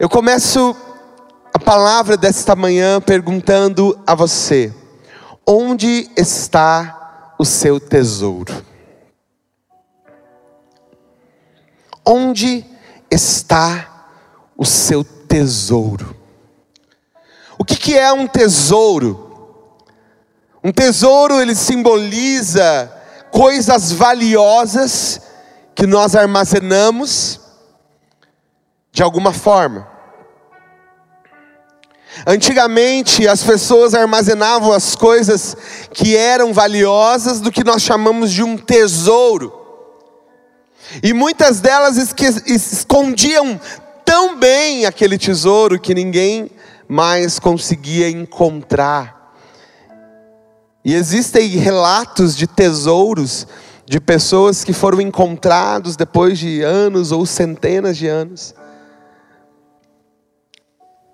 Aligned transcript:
Eu 0.00 0.08
começo 0.08 0.74
a 1.52 1.58
palavra 1.58 2.16
desta 2.16 2.56
manhã 2.56 3.02
perguntando 3.02 4.00
a 4.06 4.14
você: 4.14 4.74
onde 5.46 6.10
está 6.16 7.34
o 7.38 7.44
seu 7.44 7.78
tesouro? 7.78 8.64
Onde 12.02 12.64
está 13.10 14.06
o 14.56 14.64
seu 14.64 15.04
tesouro? 15.04 16.16
O 17.58 17.64
que, 17.66 17.76
que 17.76 17.98
é 17.98 18.10
um 18.10 18.26
tesouro? 18.26 19.76
Um 20.64 20.72
tesouro 20.72 21.42
ele 21.42 21.54
simboliza 21.54 22.90
coisas 23.30 23.92
valiosas 23.92 25.20
que 25.74 25.86
nós 25.86 26.16
armazenamos 26.16 27.38
de 28.90 29.02
alguma 29.02 29.34
forma. 29.34 29.89
Antigamente 32.26 33.26
as 33.26 33.42
pessoas 33.42 33.94
armazenavam 33.94 34.72
as 34.72 34.94
coisas 34.94 35.56
que 35.92 36.16
eram 36.16 36.52
valiosas 36.52 37.40
do 37.40 37.50
que 37.50 37.64
nós 37.64 37.82
chamamos 37.82 38.30
de 38.30 38.42
um 38.42 38.56
tesouro. 38.56 39.52
E 41.02 41.12
muitas 41.12 41.60
delas 41.60 41.96
escondiam 42.46 43.60
tão 44.04 44.36
bem 44.36 44.86
aquele 44.86 45.16
tesouro 45.16 45.78
que 45.78 45.94
ninguém 45.94 46.50
mais 46.88 47.38
conseguia 47.38 48.10
encontrar. 48.10 49.32
E 50.84 50.94
existem 50.94 51.46
relatos 51.48 52.36
de 52.36 52.46
tesouros 52.46 53.46
de 53.86 54.00
pessoas 54.00 54.64
que 54.64 54.72
foram 54.72 55.00
encontrados 55.00 55.96
depois 55.96 56.38
de 56.38 56.62
anos 56.62 57.12
ou 57.12 57.24
centenas 57.26 57.96
de 57.96 58.08
anos. 58.08 58.54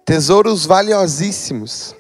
Tesouros 0.07 0.65
valiosíssimos. 0.65 1.97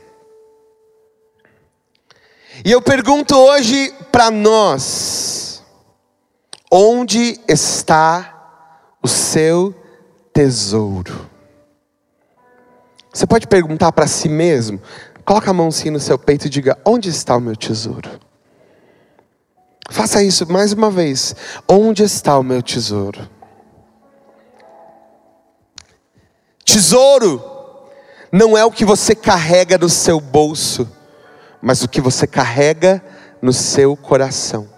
E 2.65 2.71
eu 2.71 2.81
pergunto 2.81 3.35
hoje 3.37 3.93
para 4.13 4.31
nós: 4.31 5.61
onde 6.71 7.41
está 7.49 8.95
o 9.03 9.09
seu 9.09 9.75
tesouro? 10.33 11.29
Você 13.13 13.27
pode 13.27 13.49
perguntar 13.49 13.91
para 13.91 14.07
si 14.07 14.29
mesmo, 14.29 14.81
coloca 15.25 15.51
a 15.51 15.55
mão 15.55 15.67
assim 15.67 15.91
no 15.91 15.99
seu 15.99 16.17
peito 16.17 16.47
e 16.47 16.49
diga: 16.49 16.79
onde 16.87 17.09
está 17.09 17.37
o 17.37 17.41
meu 17.41 17.57
tesouro? 17.57 18.21
Faça 19.91 20.23
isso 20.23 20.47
mais 20.51 20.73
uma 20.73 20.93
vez. 20.93 21.35
Onde 21.69 22.05
está 22.05 22.39
o 22.39 22.45
meu 22.45 22.63
tesouro? 22.63 23.29
Tesouro 26.65 27.56
não 28.31 28.57
é 28.57 28.65
o 28.65 28.71
que 28.71 28.85
você 28.85 29.15
carrega 29.15 29.79
no 29.79 29.89
seu 29.89 30.21
bolso, 30.21 30.91
mas 31.61 31.83
o 31.83 31.89
que 31.89 32.01
você 32.01 32.27
carrega 32.27 33.03
no 33.41 33.53
seu 33.53 33.97
coração. 33.97 34.69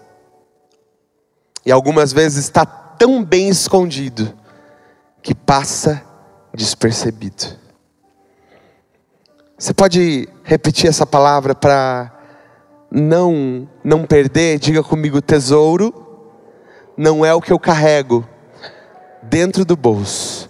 E 1.65 1.71
algumas 1.71 2.13
vezes 2.13 2.45
está 2.45 2.65
tão 2.65 3.23
bem 3.23 3.49
escondido 3.49 4.33
que 5.21 5.35
passa 5.35 6.03
despercebido. 6.53 7.57
Você 9.57 9.73
pode 9.73 10.27
repetir 10.43 10.89
essa 10.89 11.05
palavra 11.05 11.53
para 11.53 12.11
não 12.89 13.67
não 13.83 14.05
perder? 14.05 14.57
Diga 14.57 14.81
comigo, 14.81 15.21
tesouro 15.21 16.07
não 16.95 17.25
é 17.25 17.33
o 17.33 17.41
que 17.41 17.51
eu 17.53 17.59
carrego 17.59 18.27
dentro 19.23 19.63
do 19.63 19.77
bolso, 19.77 20.49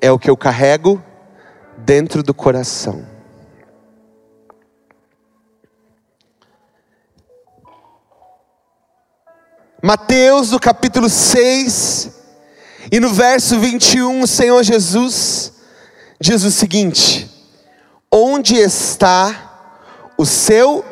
é 0.00 0.10
o 0.10 0.18
que 0.18 0.28
eu 0.28 0.36
carrego 0.36 1.02
dentro 1.78 2.22
do 2.22 2.34
coração. 2.34 3.16
Mateus, 9.82 10.50
no 10.50 10.58
capítulo 10.58 11.08
6, 11.08 12.10
e 12.90 12.98
no 12.98 13.10
verso 13.10 13.58
21, 13.58 14.22
o 14.22 14.26
Senhor 14.26 14.62
Jesus 14.62 15.52
diz 16.20 16.42
o 16.44 16.50
seguinte: 16.50 17.30
Onde 18.10 18.56
está 18.56 19.74
o 20.16 20.24
seu 20.24 20.84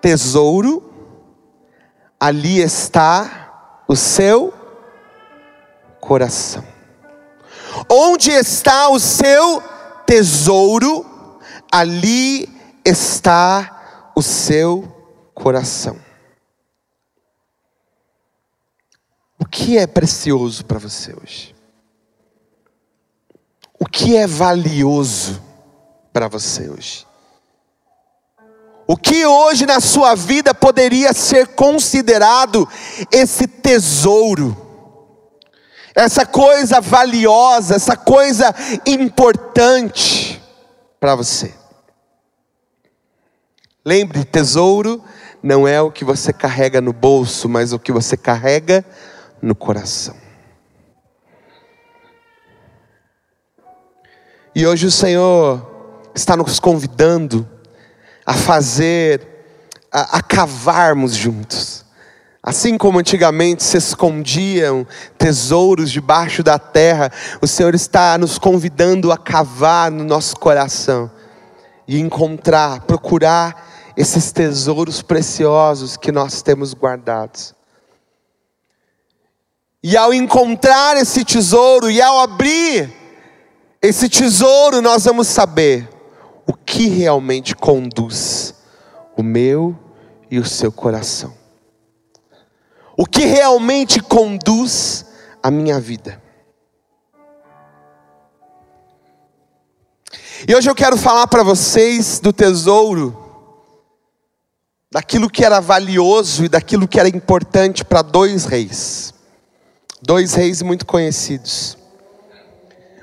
tesouro, 0.00 0.90
ali 2.18 2.60
está 2.60 3.82
o 3.86 3.96
seu 3.96 4.54
coração. 6.00 6.64
Onde 7.90 8.30
está 8.30 8.88
o 8.88 8.98
seu 8.98 9.60
tesouro, 9.60 9.77
ali 11.70 12.48
está 12.82 14.10
o 14.16 14.22
seu 14.22 14.82
coração. 15.34 15.98
O 19.38 19.44
que 19.44 19.76
é 19.76 19.86
precioso 19.86 20.64
para 20.64 20.78
você 20.78 21.14
hoje? 21.14 21.54
O 23.78 23.84
que 23.84 24.16
é 24.16 24.26
valioso 24.26 25.42
para 26.12 26.26
você 26.26 26.70
hoje? 26.70 27.06
O 28.86 28.96
que 28.96 29.26
hoje 29.26 29.66
na 29.66 29.80
sua 29.80 30.14
vida 30.14 30.54
poderia 30.54 31.12
ser 31.12 31.48
considerado 31.48 32.66
esse 33.12 33.46
tesouro? 33.46 34.67
Essa 35.98 36.24
coisa 36.24 36.80
valiosa, 36.80 37.74
essa 37.74 37.96
coisa 37.96 38.54
importante 38.86 40.40
para 41.00 41.16
você. 41.16 41.52
Lembre, 43.84 44.24
tesouro 44.24 45.02
não 45.42 45.66
é 45.66 45.82
o 45.82 45.90
que 45.90 46.04
você 46.04 46.32
carrega 46.32 46.80
no 46.80 46.92
bolso, 46.92 47.48
mas 47.48 47.72
o 47.72 47.80
que 47.80 47.90
você 47.90 48.16
carrega 48.16 48.84
no 49.42 49.56
coração. 49.56 50.14
E 54.54 54.64
hoje 54.64 54.86
o 54.86 54.92
Senhor 54.92 56.00
está 56.14 56.36
nos 56.36 56.60
convidando 56.60 57.44
a 58.24 58.34
fazer, 58.34 59.26
a, 59.90 60.18
a 60.18 60.22
cavarmos 60.22 61.16
juntos. 61.16 61.77
Assim 62.42 62.78
como 62.78 62.98
antigamente 62.98 63.64
se 63.64 63.76
escondiam 63.76 64.86
tesouros 65.18 65.90
debaixo 65.90 66.42
da 66.42 66.58
terra, 66.58 67.10
o 67.42 67.46
Senhor 67.46 67.74
está 67.74 68.16
nos 68.16 68.38
convidando 68.38 69.10
a 69.10 69.18
cavar 69.18 69.90
no 69.90 70.04
nosso 70.04 70.36
coração 70.36 71.10
e 71.86 71.98
encontrar, 71.98 72.82
procurar 72.82 73.92
esses 73.96 74.30
tesouros 74.30 75.02
preciosos 75.02 75.96
que 75.96 76.12
nós 76.12 76.40
temos 76.40 76.74
guardados. 76.74 77.54
E 79.82 79.96
ao 79.96 80.12
encontrar 80.14 80.96
esse 80.96 81.24
tesouro 81.24 81.90
e 81.90 82.00
ao 82.00 82.20
abrir 82.20 82.92
esse 83.80 84.08
tesouro, 84.08 84.82
nós 84.82 85.04
vamos 85.04 85.28
saber 85.28 85.88
o 86.46 86.52
que 86.52 86.88
realmente 86.88 87.54
conduz 87.54 88.54
o 89.16 89.22
meu 89.22 89.76
e 90.30 90.38
o 90.38 90.44
seu 90.44 90.72
coração. 90.72 91.37
O 93.00 93.06
que 93.06 93.24
realmente 93.24 94.00
conduz 94.00 95.06
a 95.40 95.52
minha 95.52 95.78
vida. 95.78 96.20
E 100.48 100.52
hoje 100.52 100.68
eu 100.68 100.74
quero 100.74 100.96
falar 100.96 101.28
para 101.28 101.44
vocês 101.44 102.18
do 102.18 102.32
tesouro, 102.32 103.16
daquilo 104.90 105.30
que 105.30 105.44
era 105.44 105.60
valioso 105.60 106.44
e 106.44 106.48
daquilo 106.48 106.88
que 106.88 106.98
era 106.98 107.08
importante 107.08 107.84
para 107.84 108.02
dois 108.02 108.44
reis, 108.44 109.14
dois 110.02 110.34
reis 110.34 110.60
muito 110.60 110.84
conhecidos. 110.84 111.78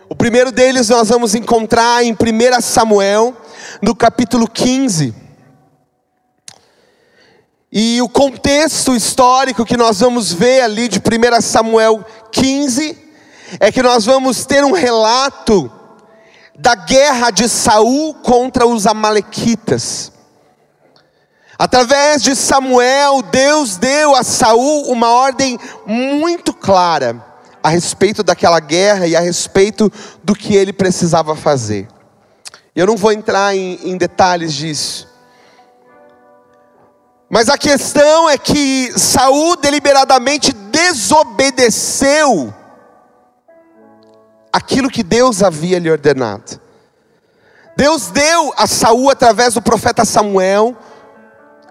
O 0.10 0.16
primeiro 0.16 0.52
deles 0.52 0.90
nós 0.90 1.08
vamos 1.08 1.36
encontrar 1.36 2.04
em 2.04 2.12
1 2.12 2.62
Samuel, 2.62 3.34
no 3.82 3.96
capítulo 3.96 4.46
15. 4.46 5.25
E 7.78 8.02
o 8.02 8.08
contexto 8.08 8.96
histórico 8.96 9.66
que 9.66 9.76
nós 9.76 10.00
vamos 10.00 10.32
ver 10.32 10.62
ali 10.62 10.88
de 10.88 10.98
1 10.98 11.42
Samuel 11.42 12.06
15 12.32 12.98
é 13.60 13.70
que 13.70 13.84
nós 13.84 14.06
vamos 14.06 14.46
ter 14.46 14.64
um 14.64 14.72
relato 14.72 15.70
da 16.58 16.74
guerra 16.74 17.32
de 17.32 17.50
Saul 17.50 18.14
contra 18.14 18.66
os 18.66 18.88
amalequitas. 18.88 20.10
Através 21.60 22.24
de 22.24 22.34
Samuel, 22.34 23.22
Deus 23.24 23.76
deu 23.76 24.16
a 24.16 24.24
Saul 24.24 24.90
uma 24.90 25.10
ordem 25.10 25.60
muito 25.86 26.54
clara 26.54 27.22
a 27.62 27.68
respeito 27.68 28.24
daquela 28.24 28.62
guerra 28.62 29.06
e 29.06 29.18
a 29.18 29.20
respeito 29.20 29.92
do 30.24 30.34
que 30.34 30.56
ele 30.56 30.72
precisava 30.72 31.36
fazer. 31.36 31.90
Eu 32.74 32.88
não 32.88 32.96
vou 32.96 33.12
entrar 33.12 33.54
em, 33.54 33.82
em 33.84 33.98
detalhes 33.98 34.54
disso. 34.54 35.14
Mas 37.36 37.50
a 37.50 37.58
questão 37.58 38.30
é 38.30 38.38
que 38.38 38.98
Saul 38.98 39.58
deliberadamente 39.58 40.54
desobedeceu 40.54 42.54
aquilo 44.54 44.90
que 44.90 45.04
Deus 45.04 45.44
havia 45.44 45.78
lhe 45.78 45.92
ordenado. 45.92 46.62
Deus 47.76 48.08
deu 48.08 48.54
a 48.56 48.66
Saul 48.66 49.10
através 49.10 49.56
do 49.56 49.62
profeta 49.62 50.06
Samuel 50.06 50.78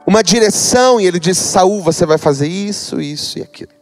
uma 0.06 0.22
direção 0.22 1.00
e 1.00 1.06
ele 1.06 1.18
disse: 1.18 1.44
Saul, 1.44 1.80
você 1.80 2.04
vai 2.04 2.18
fazer 2.18 2.46
isso, 2.46 3.00
isso 3.00 3.38
e 3.38 3.42
aquilo. 3.42 3.72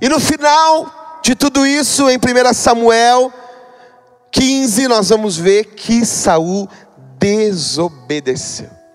E 0.00 0.08
no 0.08 0.18
final 0.18 1.20
de 1.22 1.34
tudo 1.34 1.66
isso, 1.66 2.08
em 2.08 2.16
1 2.16 2.54
Samuel 2.54 3.30
15, 4.32 4.88
nós 4.88 5.10
vamos 5.10 5.36
ver 5.36 5.74
que 5.74 6.06
Saul 6.06 6.66
desobedeceu. 7.18 8.85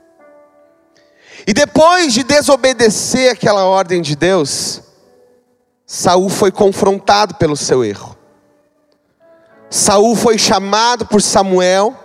E 1.47 1.53
depois 1.53 2.13
de 2.13 2.23
desobedecer 2.23 3.31
aquela 3.31 3.65
ordem 3.65 4.01
de 4.01 4.15
Deus, 4.15 4.81
Saul 5.85 6.29
foi 6.29 6.51
confrontado 6.51 7.35
pelo 7.35 7.57
seu 7.57 7.83
erro. 7.83 8.15
Saul 9.69 10.15
foi 10.15 10.37
chamado 10.37 11.05
por 11.05 11.21
Samuel, 11.21 11.95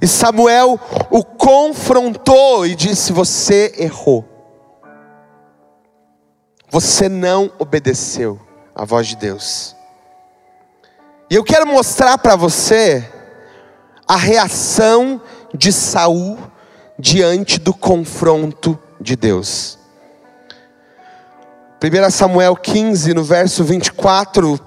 e 0.00 0.06
Samuel 0.06 0.78
o 1.10 1.24
confrontou 1.24 2.66
e 2.66 2.74
disse: 2.74 3.12
Você 3.12 3.74
errou. 3.78 4.24
Você 6.70 7.08
não 7.08 7.52
obedeceu 7.58 8.40
à 8.74 8.84
voz 8.84 9.06
de 9.06 9.16
Deus. 9.16 9.76
E 11.30 11.34
eu 11.34 11.44
quero 11.44 11.66
mostrar 11.66 12.18
para 12.18 12.36
você 12.36 13.08
a 14.06 14.16
reação 14.16 15.20
de 15.52 15.72
Saul 15.72 16.38
diante 16.98 17.58
do 17.58 17.72
confronto 17.72 18.78
de 19.04 19.14
Deus. 19.14 19.78
1 21.80 22.10
Samuel 22.10 22.56
15, 22.56 23.12
no 23.12 23.22
verso 23.22 23.62
24, 23.62 24.58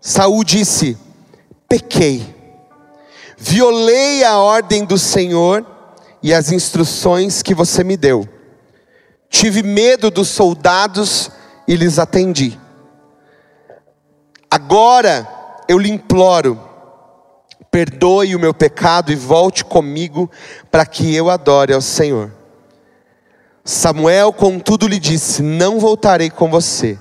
Saul 0.00 0.42
disse: 0.42 0.98
Pequei, 1.68 2.34
violei 3.38 4.24
a 4.24 4.38
ordem 4.38 4.84
do 4.84 4.98
Senhor 4.98 5.64
e 6.20 6.34
as 6.34 6.50
instruções 6.50 7.42
que 7.42 7.54
você 7.54 7.84
me 7.84 7.96
deu. 7.96 8.28
Tive 9.30 9.62
medo 9.62 10.10
dos 10.10 10.28
soldados 10.28 11.30
e 11.66 11.76
lhes 11.76 11.98
atendi. 11.98 12.58
Agora 14.50 15.26
eu 15.68 15.78
lhe 15.78 15.90
imploro, 15.90 16.60
perdoe 17.70 18.34
o 18.34 18.40
meu 18.40 18.52
pecado 18.52 19.12
e 19.12 19.16
volte 19.16 19.64
comigo 19.64 20.30
para 20.70 20.84
que 20.84 21.14
eu 21.14 21.30
adore 21.30 21.72
ao 21.72 21.80
Senhor. 21.80 22.41
Samuel, 23.64 24.32
contudo, 24.32 24.88
lhe 24.88 24.98
disse: 24.98 25.42
Não 25.42 25.78
voltarei 25.78 26.30
com 26.30 26.50
você. 26.50 26.98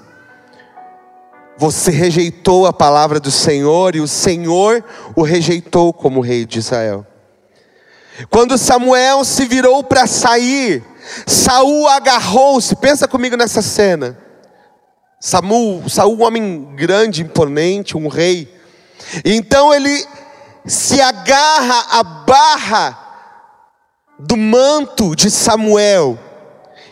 Você 1.57 1.91
rejeitou 1.91 2.65
a 2.65 2.73
palavra 2.73 3.19
do 3.19 3.29
Senhor 3.29 3.95
e 3.95 3.99
o 3.99 4.07
Senhor 4.07 4.83
o 5.15 5.21
rejeitou 5.21 5.93
como 5.93 6.21
rei 6.21 6.45
de 6.45 6.59
Israel. 6.59 7.05
Quando 8.29 8.57
Samuel 8.57 9.23
se 9.23 9.45
virou 9.45 9.83
para 9.83 10.07
sair, 10.07 10.83
Saul 11.25 11.87
agarrou-se. 11.87 12.75
Pensa 12.75 13.07
comigo 13.07 13.35
nessa 13.35 13.61
cena. 13.61 14.17
Saul, 15.19 15.87
Saul, 15.87 16.17
um 16.17 16.23
homem 16.23 16.75
grande, 16.75 17.21
imponente, 17.21 17.95
um 17.95 18.07
rei. 18.07 18.51
Então 19.23 19.73
ele 19.73 20.05
se 20.65 20.99
agarra 21.01 21.99
à 21.99 22.03
barra 22.03 22.97
do 24.19 24.37
manto 24.37 25.15
de 25.15 25.29
Samuel, 25.31 26.17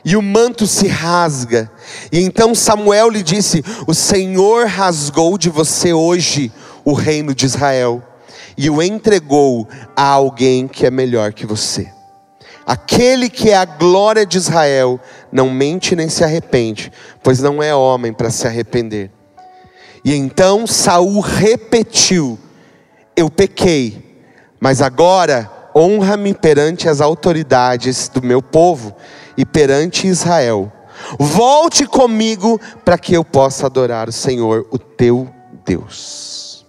e 0.09 0.17
o 0.17 0.23
manto 0.23 0.65
se 0.65 0.87
rasga. 0.87 1.71
E 2.11 2.19
então 2.19 2.55
Samuel 2.55 3.11
lhe 3.11 3.21
disse: 3.21 3.63
O 3.85 3.93
Senhor 3.93 4.65
rasgou 4.65 5.37
de 5.37 5.51
você 5.51 5.93
hoje 5.93 6.51
o 6.83 6.93
reino 6.93 7.35
de 7.35 7.45
Israel, 7.45 8.01
e 8.57 8.71
o 8.71 8.81
entregou 8.81 9.67
a 9.95 10.01
alguém 10.01 10.67
que 10.67 10.83
é 10.83 10.89
melhor 10.89 11.31
que 11.31 11.45
você. 11.45 11.91
Aquele 12.65 13.29
que 13.29 13.51
é 13.51 13.57
a 13.57 13.65
glória 13.65 14.25
de 14.25 14.39
Israel 14.39 14.99
não 15.31 15.51
mente 15.51 15.95
nem 15.95 16.09
se 16.09 16.23
arrepende, 16.23 16.91
pois 17.21 17.39
não 17.39 17.61
é 17.61 17.75
homem 17.75 18.11
para 18.11 18.31
se 18.31 18.47
arrepender. 18.47 19.11
E 20.03 20.15
então 20.15 20.65
Saul 20.65 21.19
repetiu: 21.19 22.39
Eu 23.15 23.29
pequei, 23.29 24.23
mas 24.59 24.81
agora 24.81 25.51
honra-me 25.75 26.33
perante 26.33 26.89
as 26.89 26.99
autoridades 26.99 28.09
do 28.09 28.23
meu 28.23 28.41
povo 28.41 28.95
e 29.39 29.45
perante 29.45 30.05
Israel. 30.05 30.69
Volte 31.17 31.87
comigo 31.87 32.59
para 32.83 32.97
que 32.97 33.13
eu 33.13 33.23
possa 33.23 33.67
adorar 33.67 34.09
o 34.09 34.11
Senhor, 34.11 34.67
o 34.69 34.77
teu 34.77 35.33
Deus. 35.65 36.65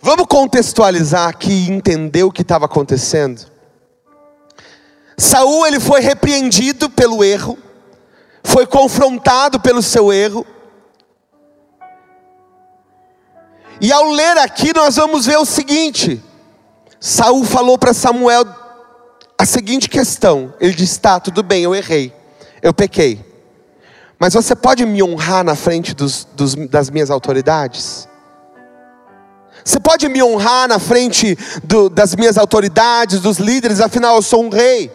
Vamos 0.00 0.24
contextualizar 0.26 1.28
aqui 1.28 1.52
e 1.52 1.70
entender 1.70 2.22
o 2.22 2.32
que 2.32 2.40
estava 2.40 2.64
acontecendo. 2.64 3.46
Saul 5.18 5.66
ele 5.66 5.78
foi 5.78 6.00
repreendido 6.00 6.88
pelo 6.88 7.22
erro, 7.22 7.58
foi 8.42 8.66
confrontado 8.66 9.60
pelo 9.60 9.82
seu 9.82 10.10
erro. 10.10 10.46
E 13.78 13.92
ao 13.92 14.10
ler 14.10 14.38
aqui 14.38 14.72
nós 14.74 14.96
vamos 14.96 15.26
ver 15.26 15.36
o 15.36 15.44
seguinte: 15.44 16.24
Saul 16.98 17.44
falou 17.44 17.76
para 17.76 17.92
Samuel 17.92 18.46
a 19.38 19.46
seguinte 19.46 19.88
questão. 19.88 20.52
Ele 20.60 20.74
disse: 20.74 20.98
"Tá, 20.98 21.20
tudo 21.20 21.42
bem, 21.42 21.62
eu 21.62 21.74
errei. 21.74 22.12
Eu 22.60 22.74
pequei. 22.74 23.24
Mas 24.18 24.34
você 24.34 24.56
pode 24.56 24.84
me 24.84 25.02
honrar 25.02 25.44
na 25.44 25.54
frente 25.54 25.94
dos, 25.94 26.26
dos, 26.34 26.54
das 26.54 26.90
minhas 26.90 27.08
autoridades? 27.08 28.08
Você 29.64 29.78
pode 29.78 30.08
me 30.08 30.22
honrar 30.22 30.66
na 30.66 30.78
frente 30.78 31.36
do, 31.62 31.88
das 31.88 32.16
minhas 32.16 32.36
autoridades, 32.36 33.20
dos 33.20 33.38
líderes, 33.38 33.80
afinal 33.80 34.16
eu 34.16 34.22
sou 34.22 34.42
um 34.42 34.48
rei. 34.48 34.90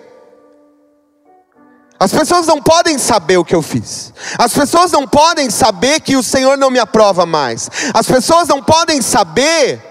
As 2.00 2.12
pessoas 2.12 2.48
não 2.48 2.62
podem 2.62 2.98
saber 2.98 3.38
o 3.38 3.46
que 3.46 3.56
eu 3.56 3.62
fiz. 3.62 4.14
As 4.38 4.54
pessoas 4.54 4.92
não 4.92 5.08
podem 5.08 5.50
saber 5.50 6.02
que 6.02 6.18
o 6.18 6.24
Senhor 6.24 6.58
não 6.58 6.70
me 6.70 6.80
aprova 6.80 7.26
mais. 7.26 7.70
As 7.94 8.06
pessoas 8.06 8.48
não 8.48 8.62
podem 8.62 9.02
saber 9.02 9.82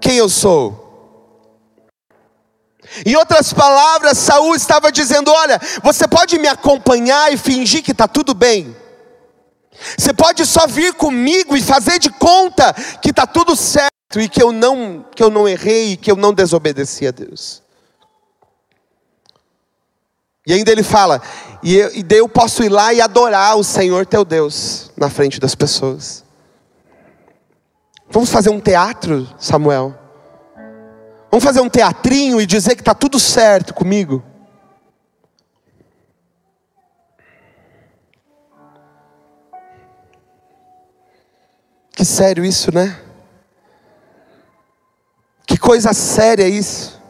quem 0.00 0.16
eu 0.16 0.28
sou. 0.28 0.79
Em 3.06 3.16
outras 3.16 3.52
palavras, 3.52 4.18
Saul 4.18 4.54
estava 4.54 4.90
dizendo: 4.90 5.30
Olha, 5.30 5.60
você 5.82 6.08
pode 6.08 6.38
me 6.38 6.48
acompanhar 6.48 7.32
e 7.32 7.36
fingir 7.36 7.82
que 7.82 7.92
está 7.92 8.08
tudo 8.08 8.34
bem. 8.34 8.76
Você 9.96 10.12
pode 10.12 10.44
só 10.44 10.66
vir 10.66 10.92
comigo 10.94 11.56
e 11.56 11.62
fazer 11.62 11.98
de 11.98 12.10
conta 12.10 12.74
que 13.00 13.10
está 13.10 13.26
tudo 13.26 13.56
certo 13.56 13.90
e 14.16 14.28
que 14.28 14.42
eu 14.42 14.52
não 14.52 15.04
que 15.14 15.22
eu 15.22 15.30
não 15.30 15.48
errei, 15.48 15.96
que 15.96 16.10
eu 16.10 16.16
não 16.16 16.34
desobedeci 16.34 17.06
a 17.06 17.10
Deus. 17.10 17.62
E 20.46 20.52
ainda 20.52 20.72
ele 20.72 20.82
fala: 20.82 21.22
e, 21.62 21.76
eu, 21.76 21.94
e 21.94 22.02
daí 22.02 22.18
eu 22.18 22.28
posso 22.28 22.64
ir 22.64 22.68
lá 22.68 22.92
e 22.92 23.00
adorar 23.00 23.56
o 23.56 23.64
Senhor 23.64 24.04
teu 24.04 24.24
Deus 24.24 24.90
na 24.96 25.08
frente 25.08 25.38
das 25.38 25.54
pessoas. 25.54 26.24
Vamos 28.10 28.30
fazer 28.30 28.50
um 28.50 28.60
teatro, 28.60 29.28
Samuel? 29.38 29.99
Vamos 31.30 31.44
fazer 31.44 31.60
um 31.60 31.68
teatrinho 31.68 32.40
e 32.40 32.46
dizer 32.46 32.74
que 32.74 32.82
está 32.82 32.92
tudo 32.92 33.20
certo 33.20 33.72
comigo? 33.72 34.22
Que 41.92 42.04
sério 42.04 42.44
isso, 42.44 42.74
né? 42.74 43.00
Que 45.46 45.56
coisa 45.56 45.92
séria 45.92 46.48
isso. 46.48 47.00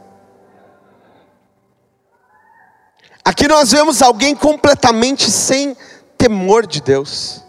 Aqui 3.24 3.46
nós 3.48 3.70
vemos 3.70 4.02
alguém 4.02 4.34
completamente 4.34 5.30
sem 5.30 5.76
temor 6.18 6.66
de 6.66 6.82
Deus. 6.82 7.42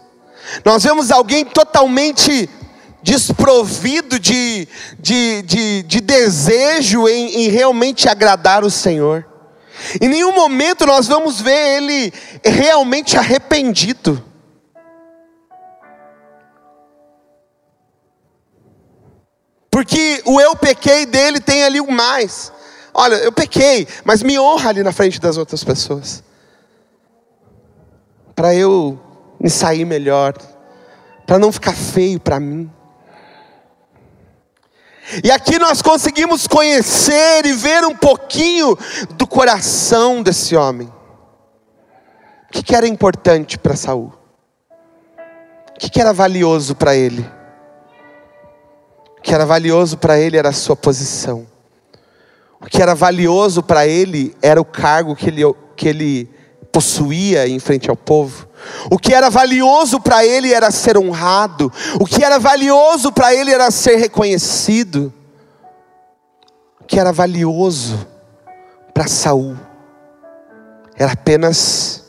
Nós 0.64 0.84
vemos 0.84 1.10
alguém 1.10 1.44
totalmente 1.44 2.48
desprovido 3.02 4.18
de, 4.18 4.68
de, 4.98 5.42
de, 5.42 5.82
de 5.82 6.00
desejo 6.00 7.08
em, 7.08 7.44
em 7.44 7.48
realmente 7.48 8.08
agradar 8.08 8.64
o 8.64 8.70
Senhor. 8.70 9.26
Em 10.00 10.08
nenhum 10.08 10.32
momento 10.32 10.86
nós 10.86 11.08
vamos 11.08 11.40
ver 11.40 11.76
ele 11.76 12.12
realmente 12.44 13.16
arrependido. 13.16 14.22
Porque 19.70 20.22
o 20.26 20.40
eu 20.40 20.54
pequei 20.54 21.06
dele 21.06 21.40
tem 21.40 21.64
ali 21.64 21.80
o 21.80 21.90
mais. 21.90 22.52
Olha, 22.94 23.16
eu 23.16 23.32
pequei, 23.32 23.88
mas 24.04 24.22
me 24.22 24.38
honra 24.38 24.68
ali 24.68 24.82
na 24.82 24.92
frente 24.92 25.18
das 25.18 25.38
outras 25.38 25.64
pessoas. 25.64 26.22
Para 28.34 28.54
eu 28.54 29.00
me 29.40 29.48
sair 29.48 29.84
melhor, 29.84 30.34
para 31.26 31.38
não 31.38 31.50
ficar 31.50 31.72
feio 31.72 32.20
para 32.20 32.38
mim. 32.38 32.70
E 35.22 35.30
aqui 35.30 35.58
nós 35.58 35.82
conseguimos 35.82 36.46
conhecer 36.46 37.44
e 37.44 37.52
ver 37.52 37.84
um 37.84 37.94
pouquinho 37.94 38.76
do 39.16 39.26
coração 39.26 40.22
desse 40.22 40.56
homem. 40.56 40.92
O 42.48 42.62
que, 42.62 42.74
era 42.74 42.86
importante 42.86 43.58
para 43.58 43.74
Saul? 43.76 44.12
O 45.70 45.78
que, 45.78 45.90
que 45.90 46.00
era 46.00 46.12
valioso 46.12 46.74
para 46.74 46.94
ele? 46.94 47.26
que 49.22 49.32
era 49.32 49.46
valioso 49.46 49.96
para 49.96 50.18
ele 50.18 50.36
era 50.36 50.48
a 50.48 50.52
sua 50.52 50.74
posição. 50.74 51.46
O 52.60 52.66
que 52.66 52.82
era 52.82 52.94
valioso 52.94 53.62
para 53.62 53.86
ele 53.86 54.34
era 54.42 54.60
o 54.60 54.64
cargo 54.64 55.14
que 55.14 55.28
ele, 55.28 55.42
que 55.76 55.88
ele 55.88 56.30
possuía 56.70 57.46
em 57.46 57.58
frente 57.58 57.88
ao 57.88 57.96
povo. 57.96 58.48
O 58.90 58.98
que 58.98 59.14
era 59.14 59.30
valioso 59.30 60.00
para 60.00 60.24
ele 60.24 60.52
era 60.52 60.70
ser 60.70 60.96
honrado. 60.96 61.72
O 62.00 62.04
que 62.04 62.24
era 62.24 62.38
valioso 62.38 63.12
para 63.12 63.34
ele 63.34 63.50
era 63.50 63.70
ser 63.70 63.96
reconhecido. 63.96 65.12
O 66.80 66.84
que 66.84 66.98
era 66.98 67.12
valioso 67.12 68.06
para 68.92 69.08
Saul 69.08 69.56
era 70.96 71.12
apenas 71.12 72.04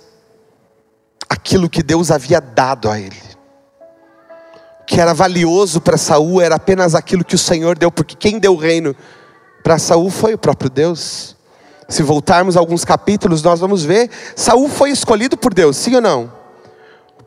aquilo 1.30 1.70
que 1.70 1.82
Deus 1.82 2.12
havia 2.12 2.40
dado 2.40 2.90
a 2.90 3.00
ele. 3.00 3.22
O 4.82 4.86
que 4.86 5.00
era 5.00 5.14
valioso 5.14 5.80
para 5.80 5.98
Saul 5.98 6.42
era 6.42 6.56
apenas 6.56 6.94
aquilo 6.94 7.24
que 7.24 7.36
o 7.36 7.40
Senhor 7.40 7.78
deu, 7.78 7.92
porque 7.92 8.16
quem 8.16 8.38
deu 8.38 8.54
o 8.54 8.58
reino 8.58 8.96
para 9.64 9.80
Saul 9.80 10.10
foi 10.10 10.34
o 10.34 10.38
próprio 10.38 10.70
Deus. 10.70 11.38
Se 11.88 12.04
voltarmos 12.04 12.58
alguns 12.58 12.84
capítulos, 12.84 13.42
nós 13.42 13.60
vamos 13.60 13.84
ver, 13.84 14.10
Saul 14.36 14.68
foi 14.68 14.90
escolhido 14.90 15.38
por 15.38 15.54
Deus, 15.54 15.78
sim 15.78 15.96
ou 15.96 16.02
não? 16.02 16.32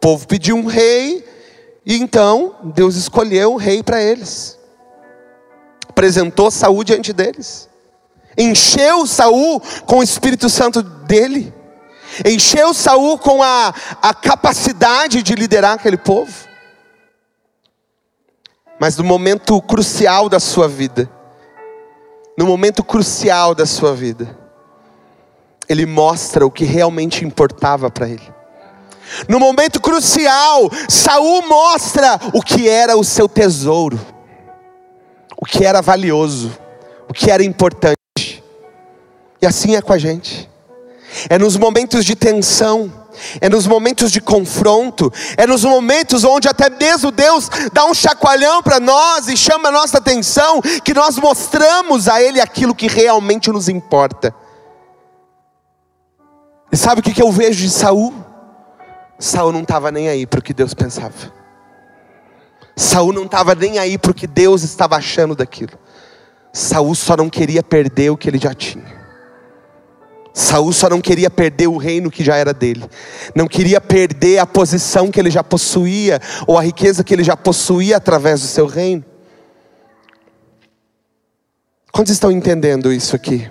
Povo 0.06 0.25
pediu 0.28 0.54
um 0.54 0.66
rei, 0.66 1.28
e 1.84 1.96
então 1.96 2.54
Deus 2.62 2.94
escolheu 2.94 3.54
um 3.54 3.56
rei 3.56 3.82
para 3.82 4.00
eles. 4.00 4.56
Apresentou 5.88 6.48
Saul 6.48 6.84
diante 6.84 7.12
deles. 7.12 7.68
Encheu 8.38 9.04
Saul 9.04 9.60
com 9.84 9.98
o 9.98 10.02
Espírito 10.04 10.48
Santo 10.48 10.80
dele. 10.80 11.52
Encheu 12.25 12.72
Saul 12.72 13.18
com 13.18 13.42
a, 13.42 13.75
a 14.00 14.14
capacidade 14.14 15.25
de 15.25 15.34
liderar 15.34 15.72
aquele 15.72 15.96
povo. 15.96 16.32
Mas 18.78 18.96
no 18.96 19.02
momento 19.02 19.60
crucial 19.60 20.28
da 20.28 20.38
sua 20.38 20.68
vida, 20.68 21.10
no 22.38 22.46
momento 22.46 22.84
crucial 22.84 23.56
da 23.56 23.66
sua 23.66 23.92
vida, 23.92 24.38
ele 25.68 25.84
mostra 25.84 26.46
o 26.46 26.50
que 26.52 26.64
realmente 26.64 27.25
importava 27.25 27.90
para 27.90 28.08
ele. 28.08 28.35
No 29.28 29.38
momento 29.38 29.80
crucial, 29.80 30.70
Saul 30.88 31.42
mostra 31.46 32.18
o 32.32 32.42
que 32.42 32.68
era 32.68 32.96
o 32.96 33.04
seu 33.04 33.28
tesouro, 33.28 33.98
o 35.36 35.44
que 35.44 35.64
era 35.64 35.80
valioso, 35.80 36.56
o 37.08 37.12
que 37.12 37.30
era 37.30 37.42
importante. 37.42 37.96
E 39.40 39.46
assim 39.46 39.76
é 39.76 39.82
com 39.82 39.92
a 39.92 39.98
gente. 39.98 40.50
É 41.30 41.38
nos 41.38 41.56
momentos 41.56 42.04
de 42.04 42.14
tensão, 42.14 42.92
é 43.40 43.48
nos 43.48 43.66
momentos 43.66 44.10
de 44.10 44.20
confronto, 44.20 45.12
é 45.36 45.46
nos 45.46 45.64
momentos 45.64 46.25
onde 46.25 46.48
até 46.48 46.68
mesmo 46.68 47.10
Deus 47.10 47.48
dá 47.72 47.84
um 47.86 47.94
chacoalhão 47.94 48.62
para 48.62 48.80
nós 48.80 49.28
e 49.28 49.36
chama 49.36 49.68
a 49.68 49.72
nossa 49.72 49.98
atenção, 49.98 50.60
que 50.84 50.92
nós 50.92 51.16
mostramos 51.16 52.08
a 52.08 52.20
Ele 52.20 52.40
aquilo 52.40 52.75
que 52.75 52.86
realmente 52.86 53.50
nos 53.50 53.68
importa. 53.68 54.34
E 56.70 56.76
sabe 56.76 57.00
o 57.00 57.02
que, 57.02 57.22
eu 57.22 57.30
vejo 57.32 57.60
de 57.60 57.70
Saul? 57.70 58.25
Saul 59.18 59.52
não 59.52 59.62
estava 59.62 59.90
nem 59.90 60.08
aí 60.08 60.26
para 60.26 60.40
o 60.40 60.42
que 60.42 60.52
Deus 60.52 60.75
pensava. 60.75 61.32
Saul 62.76 63.12
não 63.12 63.25
estava 63.25 63.54
nem 63.54 63.78
aí 63.78 63.96
para 63.96 64.11
o 64.11 64.14
que 64.14 64.26
Deus 64.26 64.62
estava 64.62 64.96
achando 64.96 65.35
daquilo. 65.35 65.78
Saul 66.52 66.94
só 66.94 67.16
não 67.16 67.30
queria 67.30 67.62
perder 67.62 68.11
o 68.11 68.16
que 68.16 68.28
ele 68.28 68.38
já 68.38 68.52
tinha. 68.52 68.96
Saul 70.35 70.70
só 70.70 70.90
não 70.90 71.00
queria 71.00 71.30
perder 71.30 71.66
o 71.66 71.78
reino 71.78 72.11
que 72.11 72.23
já 72.23 72.37
era 72.37 72.52
dele. 72.52 72.85
Não 73.35 73.49
queria 73.49 73.80
perder 73.80 74.38
a 74.38 74.44
posição 74.44 75.11
que 75.11 75.18
ele 75.18 75.30
já 75.30 75.42
possuía 75.42 76.20
ou 76.46 76.58
a 76.58 76.62
riqueza 76.62 77.02
que 77.02 77.14
ele 77.14 77.25
já 77.25 77.35
possuía 77.35 77.96
através 77.96 78.42
do 78.42 78.46
seu 78.46 78.66
reino. 78.66 79.02
Quantos 81.90 82.12
estão 82.12 82.30
entendendo 82.30 82.92
isso 82.92 83.16
aqui? 83.16 83.50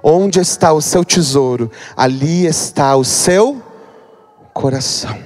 Onde 0.00 0.38
está 0.38 0.72
o 0.72 0.80
seu 0.80 1.04
tesouro, 1.04 1.68
ali 1.96 2.46
está 2.46 2.94
o 2.94 3.02
seu 3.02 3.60
coração. 4.54 5.18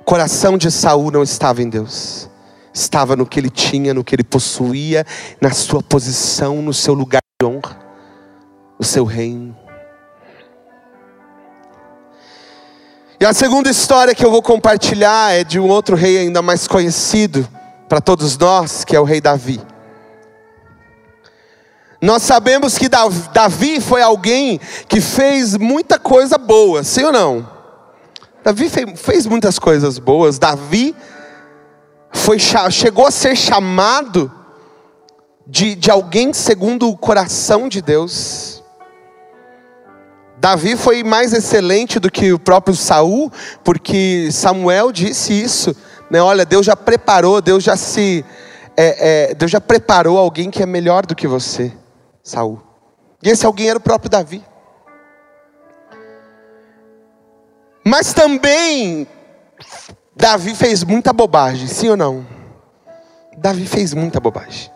O 0.00 0.04
coração 0.04 0.56
de 0.56 0.70
Saul 0.70 1.10
não 1.12 1.22
estava 1.22 1.62
em 1.62 1.68
Deus. 1.68 2.28
Estava 2.72 3.14
no 3.14 3.26
que 3.26 3.38
ele 3.38 3.50
tinha, 3.50 3.92
no 3.92 4.02
que 4.02 4.14
ele 4.14 4.24
possuía, 4.24 5.06
na 5.40 5.50
sua 5.50 5.82
posição, 5.82 6.62
no 6.62 6.72
seu 6.72 6.94
lugar 6.94 7.20
de 7.40 7.46
honra, 7.46 7.78
o 8.78 8.84
seu 8.84 9.04
reino. 9.04 9.54
E 13.20 13.24
a 13.24 13.34
segunda 13.34 13.68
história 13.68 14.14
que 14.14 14.24
eu 14.24 14.30
vou 14.30 14.42
compartilhar 14.42 15.34
é 15.34 15.44
de 15.44 15.60
um 15.60 15.68
outro 15.68 15.94
rei 15.94 16.16
ainda 16.16 16.40
mais 16.40 16.66
conhecido 16.66 17.46
para 17.86 18.00
todos 18.00 18.38
nós, 18.38 18.82
que 18.82 18.96
é 18.96 19.00
o 19.00 19.04
rei 19.04 19.20
Davi. 19.20 19.60
Nós 22.00 22.22
sabemos 22.22 22.78
que 22.78 22.88
Davi 22.88 23.78
foi 23.78 24.00
alguém 24.00 24.58
que 24.88 25.02
fez 25.02 25.58
muita 25.58 25.98
coisa 25.98 26.38
boa, 26.38 26.82
sim 26.82 27.04
ou 27.04 27.12
não? 27.12 27.59
Davi 28.42 28.70
fez 28.96 29.26
muitas 29.26 29.58
coisas 29.58 29.98
boas. 29.98 30.38
Davi 30.38 30.94
foi, 32.12 32.38
chegou 32.38 33.06
a 33.06 33.10
ser 33.10 33.36
chamado 33.36 34.30
de, 35.46 35.74
de 35.74 35.90
alguém 35.90 36.32
segundo 36.32 36.88
o 36.88 36.96
coração 36.96 37.68
de 37.68 37.82
Deus. 37.82 38.62
Davi 40.38 40.74
foi 40.74 41.02
mais 41.02 41.34
excelente 41.34 42.00
do 42.00 42.10
que 42.10 42.32
o 42.32 42.38
próprio 42.38 42.74
Saul, 42.74 43.30
porque 43.62 44.30
Samuel 44.32 44.90
disse 44.90 45.32
isso. 45.34 45.76
Né? 46.10 46.20
Olha, 46.22 46.46
Deus 46.46 46.64
já 46.64 46.74
preparou, 46.74 47.42
Deus 47.42 47.62
já 47.62 47.76
se, 47.76 48.24
é, 48.76 49.30
é, 49.30 49.34
Deus 49.34 49.50
já 49.50 49.60
preparou 49.60 50.16
alguém 50.16 50.50
que 50.50 50.62
é 50.62 50.66
melhor 50.66 51.04
do 51.04 51.14
que 51.14 51.28
você. 51.28 51.72
Saul. 52.22 52.62
E 53.22 53.28
esse 53.28 53.44
alguém 53.44 53.68
era 53.68 53.78
o 53.78 53.82
próprio 53.82 54.08
Davi. 54.08 54.42
Mas 57.84 58.12
também 58.12 59.06
Davi 60.14 60.54
fez 60.54 60.84
muita 60.84 61.12
bobagem, 61.12 61.66
sim 61.66 61.88
ou 61.88 61.96
não? 61.96 62.26
Davi 63.38 63.66
fez 63.66 63.94
muita 63.94 64.20
bobagem. 64.20 64.70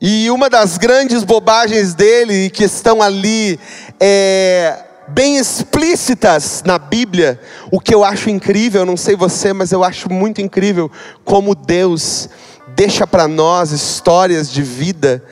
E 0.00 0.30
uma 0.30 0.48
das 0.48 0.76
grandes 0.76 1.24
bobagens 1.24 1.94
dele, 1.94 2.50
que 2.50 2.64
estão 2.64 3.00
ali 3.02 3.58
é, 3.98 4.84
bem 5.08 5.38
explícitas 5.38 6.62
na 6.64 6.78
Bíblia, 6.78 7.40
o 7.70 7.80
que 7.80 7.94
eu 7.94 8.04
acho 8.04 8.28
incrível, 8.28 8.82
eu 8.82 8.86
não 8.86 8.96
sei 8.96 9.16
você, 9.16 9.52
mas 9.52 9.72
eu 9.72 9.82
acho 9.82 10.12
muito 10.12 10.40
incrível 10.40 10.90
como 11.24 11.54
Deus 11.54 12.28
deixa 12.76 13.06
para 13.06 13.26
nós 13.26 13.72
histórias 13.72 14.50
de 14.50 14.62
vida, 14.62 15.24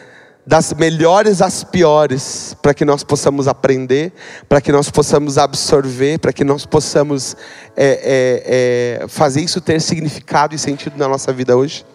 das 0.46 0.74
melhores 0.74 1.40
às 1.40 1.64
piores, 1.64 2.54
para 2.60 2.74
que 2.74 2.84
nós 2.84 3.02
possamos 3.02 3.48
aprender, 3.48 4.12
para 4.48 4.60
que 4.60 4.70
nós 4.70 4.90
possamos 4.90 5.38
absorver, 5.38 6.18
para 6.18 6.32
que 6.32 6.44
nós 6.44 6.66
possamos 6.66 7.34
é, 7.74 9.00
é, 9.00 9.02
é, 9.04 9.08
fazer 9.08 9.40
isso 9.40 9.60
ter 9.60 9.80
significado 9.80 10.54
e 10.54 10.58
sentido 10.58 10.98
na 10.98 11.08
nossa 11.08 11.32
vida 11.32 11.56
hoje. 11.56 11.86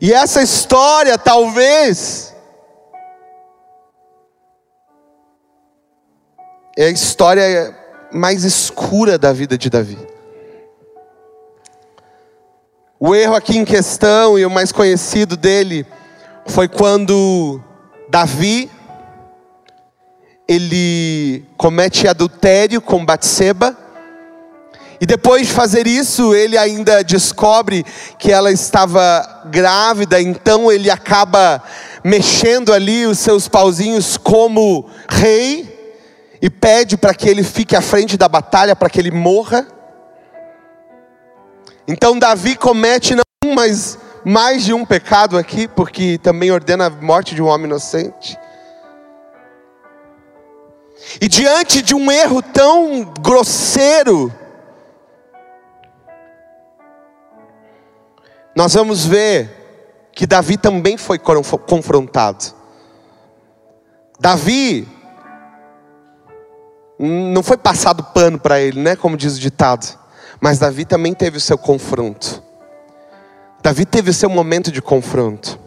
E 0.00 0.12
essa 0.12 0.42
história, 0.42 1.18
talvez, 1.18 2.34
é 6.76 6.86
a 6.86 6.90
história 6.90 7.76
mais 8.10 8.44
escura 8.44 9.18
da 9.18 9.32
vida 9.32 9.58
de 9.58 9.68
Davi. 9.68 9.98
O 12.98 13.14
erro 13.14 13.34
aqui 13.34 13.58
em 13.58 13.64
questão 13.64 14.38
e 14.38 14.46
o 14.46 14.50
mais 14.50 14.72
conhecido 14.72 15.36
dele 15.36 15.86
foi 16.46 16.68
quando 16.68 17.60
Davi 18.08 18.70
ele 20.46 21.44
comete 21.56 22.06
adultério 22.06 22.80
com 22.80 23.04
Batseba. 23.04 23.76
E 25.00 25.06
depois 25.06 25.48
de 25.48 25.52
fazer 25.52 25.86
isso, 25.86 26.34
ele 26.34 26.56
ainda 26.56 27.02
descobre 27.02 27.84
que 28.18 28.30
ela 28.30 28.52
estava 28.52 29.42
grávida, 29.46 30.20
então 30.20 30.70
ele 30.70 30.90
acaba 30.90 31.62
mexendo 32.04 32.72
ali 32.72 33.06
os 33.06 33.18
seus 33.18 33.48
pauzinhos 33.48 34.16
como 34.16 34.88
rei 35.08 35.98
e 36.40 36.48
pede 36.48 36.96
para 36.96 37.14
que 37.14 37.28
ele 37.28 37.42
fique 37.42 37.74
à 37.74 37.80
frente 37.80 38.16
da 38.16 38.28
batalha, 38.28 38.76
para 38.76 38.88
que 38.88 39.00
ele 39.00 39.10
morra. 39.10 39.66
Então 41.86 42.18
Davi 42.18 42.54
comete 42.54 43.14
não 43.14 43.22
um, 43.44 43.54
mas 43.54 43.98
mais 44.24 44.64
de 44.64 44.72
um 44.72 44.84
pecado 44.84 45.36
aqui, 45.36 45.66
porque 45.66 46.18
também 46.18 46.50
ordena 46.50 46.86
a 46.86 46.90
morte 46.90 47.34
de 47.34 47.42
um 47.42 47.46
homem 47.46 47.66
inocente. 47.66 48.38
E 51.20 51.28
diante 51.28 51.82
de 51.82 51.94
um 51.94 52.10
erro 52.10 52.40
tão 52.40 53.04
grosseiro, 53.20 54.32
nós 58.54 58.74
vamos 58.74 59.04
ver 59.04 59.50
que 60.12 60.26
Davi 60.26 60.56
também 60.56 60.96
foi 60.96 61.18
confrontado. 61.18 62.44
Davi 64.20 64.86
não 66.98 67.42
foi 67.42 67.56
passado 67.56 68.04
pano 68.04 68.38
para 68.38 68.60
ele, 68.60 68.80
né, 68.80 68.94
como 68.94 69.16
diz 69.16 69.36
o 69.36 69.40
ditado. 69.40 69.98
Mas 70.40 70.58
Davi 70.58 70.84
também 70.84 71.14
teve 71.14 71.38
o 71.38 71.40
seu 71.40 71.58
confronto. 71.58 72.42
Davi 73.62 73.86
teve 73.86 74.12
seu 74.12 74.28
momento 74.28 74.72
de 74.72 74.82
confronto. 74.82 75.58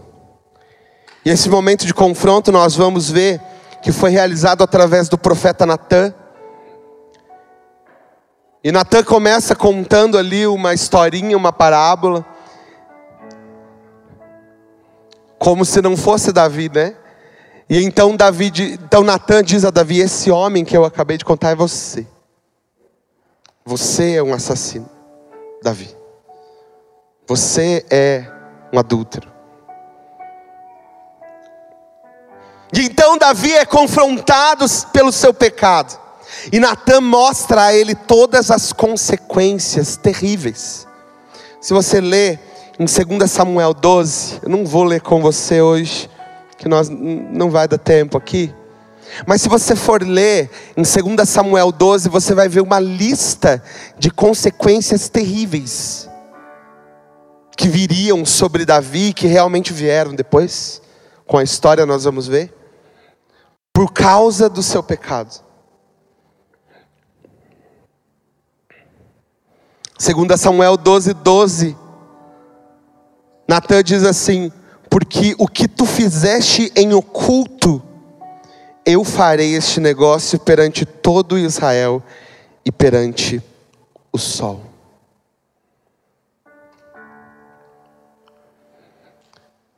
E 1.23 1.29
esse 1.29 1.49
momento 1.49 1.85
de 1.85 1.93
confronto 1.93 2.51
nós 2.51 2.75
vamos 2.75 3.09
ver 3.09 3.39
que 3.81 3.91
foi 3.91 4.09
realizado 4.09 4.63
através 4.63 5.07
do 5.07 5.17
profeta 5.17 5.65
Natan. 5.65 6.13
E 8.61 8.71
Natan 8.71 9.03
começa 9.03 9.55
contando 9.55 10.17
ali 10.17 10.45
uma 10.45 10.73
historinha, 10.73 11.37
uma 11.37 11.53
parábola. 11.53 12.25
Como 15.39 15.63
se 15.63 15.81
não 15.81 15.95
fosse 15.95 16.33
Davi, 16.33 16.69
né? 16.73 16.97
E 17.69 17.81
então 17.81 18.15
Davi, 18.15 18.51
então 18.73 19.03
Natan 19.03 19.41
diz 19.41 19.63
a 19.63 19.69
Davi: 19.69 19.99
esse 19.99 20.29
homem 20.29 20.65
que 20.65 20.75
eu 20.75 20.83
acabei 20.83 21.17
de 21.17 21.23
contar 21.23 21.51
é 21.51 21.55
você. 21.55 22.05
Você 23.63 24.15
é 24.15 24.23
um 24.23 24.33
assassino, 24.33 24.89
Davi. 25.63 26.04
Você 27.27 27.83
é 27.89 28.25
um 28.71 28.77
adúltero. 28.77 29.31
E 32.71 32.81
então 32.81 33.17
Davi 33.17 33.51
é 33.53 33.65
confrontado 33.65 34.65
pelo 34.93 35.11
seu 35.11 35.33
pecado. 35.33 35.99
E 36.51 36.59
Natan 36.59 37.01
mostra 37.01 37.65
a 37.65 37.73
ele 37.73 37.95
todas 37.95 38.51
as 38.51 38.71
consequências 38.71 39.97
terríveis. 39.97 40.85
Se 41.59 41.73
você 41.73 41.99
ler 41.99 42.39
em 42.77 42.85
2 42.85 43.31
Samuel 43.31 43.73
12, 43.73 44.41
eu 44.43 44.49
não 44.49 44.63
vou 44.63 44.83
ler 44.83 45.01
com 45.01 45.19
você 45.19 45.61
hoje, 45.61 46.07
que 46.57 46.67
nós 46.67 46.89
não 46.89 47.49
vai 47.49 47.67
dar 47.67 47.79
tempo 47.79 48.17
aqui. 48.17 48.53
Mas 49.25 49.41
se 49.41 49.49
você 49.49 49.75
for 49.75 50.03
ler 50.03 50.49
em 50.77 50.83
2 50.83 51.27
Samuel 51.27 51.71
12, 51.71 52.07
você 52.07 52.35
vai 52.35 52.47
ver 52.47 52.61
uma 52.61 52.79
lista 52.79 53.63
de 53.97 54.11
consequências 54.11 55.09
terríveis 55.09 56.07
que 57.55 57.67
viriam 57.67 58.25
sobre 58.25 58.65
Davi, 58.65 59.13
que 59.13 59.27
realmente 59.27 59.71
vieram 59.73 60.13
depois, 60.13 60.81
com 61.25 61.37
a 61.37 61.43
história 61.43 61.85
nós 61.85 62.03
vamos 62.03 62.27
ver, 62.27 62.53
por 63.73 63.91
causa 63.91 64.49
do 64.49 64.61
seu 64.61 64.83
pecado. 64.83 65.43
Segundo 69.97 70.35
Samuel 70.37 70.75
12, 70.75 71.13
12, 71.13 71.77
Natan 73.47 73.83
diz 73.83 74.03
assim: 74.03 74.51
porque 74.89 75.35
o 75.37 75.47
que 75.47 75.67
tu 75.67 75.85
fizeste 75.85 76.71
em 76.75 76.93
oculto, 76.93 77.81
eu 78.85 79.03
farei 79.03 79.53
este 79.55 79.79
negócio 79.79 80.39
perante 80.39 80.85
todo 80.85 81.37
Israel 81.37 82.01
e 82.63 82.71
perante 82.71 83.43
o 84.11 84.17
sol. 84.17 84.74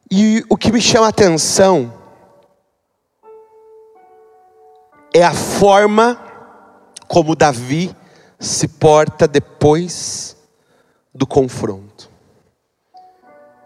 E 0.10 0.44
o 0.50 0.56
que 0.56 0.72
me 0.72 0.82
chama 0.82 1.08
a 1.08 1.10
atenção 1.10 1.94
é 5.14 5.24
a 5.24 5.34
forma 5.34 6.18
como 7.08 7.36
Davi 7.36 7.94
se 8.40 8.68
porta 8.68 9.28
depois 9.28 10.38
do 11.14 11.26
confronto. 11.26 12.10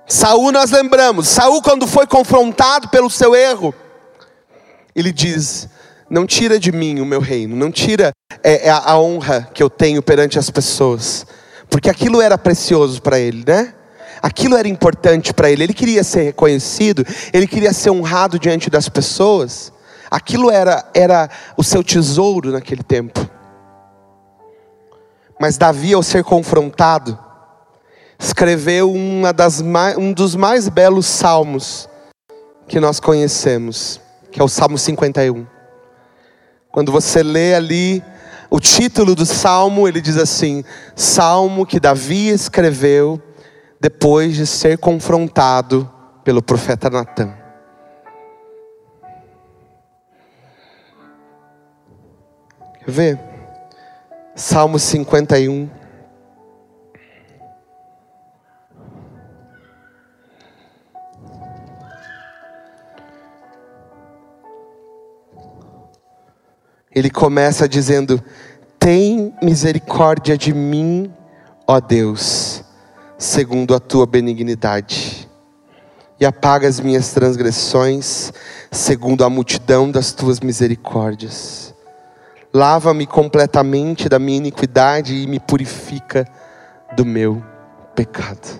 Saul 0.07 0.51
nós 0.51 0.71
lembramos, 0.71 1.27
Saul 1.27 1.61
quando 1.61 1.87
foi 1.87 2.07
confrontado 2.07 2.89
pelo 2.89 3.09
seu 3.09 3.35
erro, 3.35 3.73
ele 4.95 5.11
diz: 5.11 5.69
não 6.09 6.25
tira 6.25 6.59
de 6.59 6.71
mim 6.71 6.99
o 6.99 7.05
meu 7.05 7.21
reino, 7.21 7.55
não 7.55 7.71
tira 7.71 8.11
é, 8.43 8.67
é 8.67 8.69
a 8.69 8.97
honra 8.97 9.49
que 9.53 9.61
eu 9.61 9.69
tenho 9.69 10.01
perante 10.01 10.39
as 10.39 10.49
pessoas, 10.49 11.25
porque 11.69 11.89
aquilo 11.89 12.19
era 12.19 12.37
precioso 12.37 13.01
para 13.01 13.19
ele, 13.19 13.43
né? 13.45 13.75
Aquilo 14.21 14.55
era 14.55 14.67
importante 14.67 15.33
para 15.33 15.49
ele, 15.49 15.63
ele 15.63 15.73
queria 15.73 16.03
ser 16.03 16.21
reconhecido, 16.23 17.05
ele 17.33 17.47
queria 17.47 17.73
ser 17.73 17.89
honrado 17.89 18.37
diante 18.37 18.69
das 18.69 18.87
pessoas, 18.87 19.73
aquilo 20.09 20.51
era, 20.51 20.85
era 20.93 21.29
o 21.57 21.63
seu 21.63 21.83
tesouro 21.83 22.51
naquele 22.51 22.83
tempo. 22.83 23.27
Mas 25.39 25.57
Davi, 25.57 25.93
ao 25.93 26.03
ser 26.03 26.23
confrontado, 26.23 27.17
escreveu 28.19 28.91
uma 28.91 29.33
das 29.33 29.61
mais, 29.61 29.97
um 29.97 30.13
dos 30.13 30.35
mais 30.35 30.69
belos 30.69 31.07
salmos 31.07 31.89
que 32.67 32.79
nós 32.79 32.99
conhecemos, 32.99 33.99
que 34.31 34.39
é 34.39 34.43
o 34.43 34.47
Salmo 34.47 34.77
51. 34.77 35.47
Quando 36.71 36.91
você 36.91 37.23
lê 37.23 37.55
ali 37.55 38.03
o 38.51 38.59
título 38.59 39.15
do 39.15 39.25
salmo, 39.25 39.87
ele 39.87 39.99
diz 39.99 40.17
assim: 40.17 40.63
Salmo 40.95 41.65
que 41.65 41.79
Davi 41.79 42.29
escreveu 42.29 43.19
depois 43.81 44.35
de 44.35 44.45
ser 44.45 44.77
confrontado 44.77 45.91
pelo 46.23 46.43
profeta 46.43 46.87
Natan. 46.87 47.35
Ver? 52.85 53.19
Salmo 54.35 54.77
51. 54.77 55.67
Ele 66.93 67.09
começa 67.09 67.67
dizendo: 67.67 68.23
Tem 68.77 69.35
misericórdia 69.41 70.37
de 70.37 70.53
mim, 70.53 71.11
ó 71.65 71.79
Deus 71.79 72.50
segundo 73.21 73.75
a 73.75 73.79
tua 73.79 74.07
benignidade, 74.07 75.29
e 76.19 76.25
apaga 76.25 76.67
as 76.67 76.79
minhas 76.79 77.11
transgressões, 77.11 78.33
segundo 78.71 79.23
a 79.23 79.29
multidão 79.29 79.91
das 79.91 80.11
tuas 80.11 80.39
misericórdias. 80.39 81.71
Lava-me 82.51 83.05
completamente 83.05 84.09
da 84.09 84.17
minha 84.17 84.37
iniquidade 84.37 85.13
e 85.13 85.27
me 85.27 85.39
purifica 85.39 86.27
do 86.95 87.05
meu 87.05 87.43
pecado. 87.93 88.59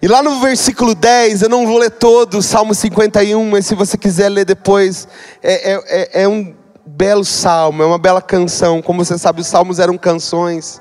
E 0.00 0.06
lá 0.06 0.22
no 0.22 0.38
versículo 0.38 0.94
10, 0.94 1.42
eu 1.42 1.48
não 1.48 1.66
vou 1.66 1.78
ler 1.78 1.90
todo, 1.90 2.40
Salmo 2.40 2.76
51, 2.76 3.50
mas 3.50 3.66
se 3.66 3.74
você 3.74 3.98
quiser 3.98 4.28
ler 4.28 4.44
depois, 4.44 5.08
é, 5.42 5.72
é, 5.72 5.82
é, 5.88 6.22
é 6.22 6.28
um 6.28 6.54
belo 6.88 7.24
salmo, 7.24 7.82
é 7.82 7.86
uma 7.86 7.98
bela 7.98 8.22
canção. 8.22 8.80
Como 8.80 9.04
você 9.04 9.18
sabe, 9.18 9.40
os 9.40 9.46
salmos 9.46 9.78
eram 9.78 9.98
canções. 9.98 10.80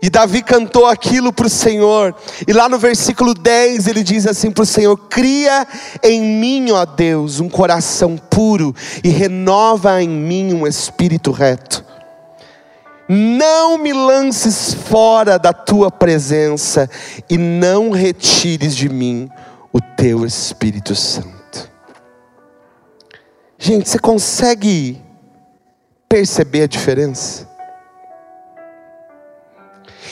E 0.00 0.08
Davi 0.08 0.42
cantou 0.42 0.86
aquilo 0.86 1.32
para 1.32 1.46
o 1.46 1.50
Senhor. 1.50 2.14
E 2.46 2.52
lá 2.52 2.68
no 2.68 2.78
versículo 2.78 3.34
10 3.34 3.86
ele 3.88 4.02
diz 4.02 4.26
assim 4.26 4.50
para 4.50 4.62
o 4.62 4.66
Senhor: 4.66 4.96
Cria 5.08 5.66
em 6.02 6.20
mim, 6.20 6.70
ó 6.70 6.84
Deus, 6.84 7.40
um 7.40 7.48
coração 7.48 8.16
puro 8.16 8.74
e 9.02 9.08
renova 9.08 10.02
em 10.02 10.08
mim 10.08 10.54
um 10.54 10.66
espírito 10.66 11.32
reto. 11.32 11.84
Não 13.08 13.78
me 13.78 13.92
lances 13.92 14.74
fora 14.74 15.38
da 15.38 15.52
tua 15.52 15.90
presença 15.90 16.88
e 17.28 17.38
não 17.38 17.90
retires 17.90 18.76
de 18.76 18.88
mim 18.88 19.30
o 19.72 19.80
teu 19.80 20.26
Espírito 20.26 20.94
Santo. 20.94 21.37
Gente, 23.58 23.88
você 23.88 23.98
consegue 23.98 25.02
perceber 26.08 26.62
a 26.62 26.66
diferença? 26.68 27.48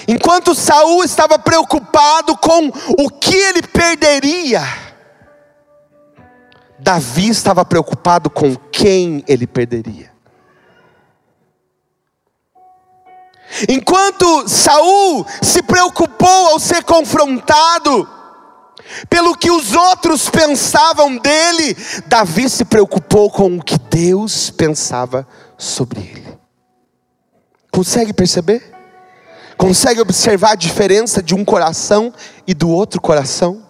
Enquanto 0.09 0.55
Saul 0.55 1.05
estava 1.05 1.39
preocupado 1.39 2.37
com 2.37 2.69
o 2.99 3.09
que 3.09 3.35
ele 3.35 3.63
perderia, 3.63 4.63
Davi 6.79 7.29
estava 7.29 7.65
preocupado 7.65 8.29
com 8.29 8.55
quem 8.57 9.25
ele 9.29 9.47
perderia. 9.47 10.13
Enquanto 13.69 14.49
Saul 14.49 15.25
se 15.41 15.63
preocupou 15.63 16.49
ao 16.49 16.59
ser 16.59 16.83
confrontado, 16.83 18.16
pelo 19.09 19.37
que 19.37 19.51
os 19.51 19.75
outros 19.75 20.29
pensavam 20.29 21.17
dele, 21.19 21.77
Davi 22.07 22.49
se 22.49 22.65
preocupou 22.65 23.31
com 23.31 23.57
o 23.57 23.63
que 23.63 23.79
Deus 23.79 24.51
pensava 24.51 25.27
sobre 25.59 26.01
ele. 26.01 26.39
Consegue 27.71 28.13
perceber? 28.13 28.73
Consegue 29.57 30.01
observar 30.01 30.53
a 30.53 30.57
diferença 30.57 31.23
de 31.23 31.35
um 31.35 31.45
coração 31.45 32.13
e 32.47 32.55
do 32.55 32.69
outro 32.69 33.01
coração? 33.01 33.67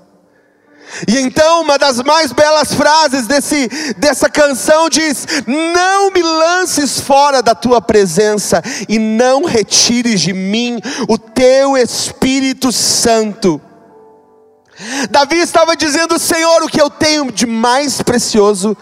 E 1.07 1.19
então, 1.19 1.63
uma 1.63 1.79
das 1.79 2.01
mais 2.03 2.33
belas 2.33 2.73
frases 2.73 3.27
desse, 3.27 3.69
dessa 3.97 4.29
canção 4.31 4.89
diz: 4.89 5.27
Não 5.47 6.11
me 6.11 6.23
lances 6.23 7.01
fora 7.01 7.43
da 7.43 7.55
tua 7.55 7.81
presença, 7.81 8.63
e 8.89 8.99
não 8.99 9.45
retires 9.45 10.21
de 10.21 10.33
mim 10.33 10.79
o 11.09 11.19
teu 11.19 11.77
Espírito 11.77 12.71
Santo. 12.71 13.61
Davi 15.11 15.39
estava 15.39 15.77
dizendo: 15.77 16.19
Senhor, 16.19 16.63
o 16.63 16.69
que 16.69 16.81
eu 16.81 16.91
tenho 16.91 17.31
de 17.33 17.47
mais 17.47 18.03
precioso 18.03 18.77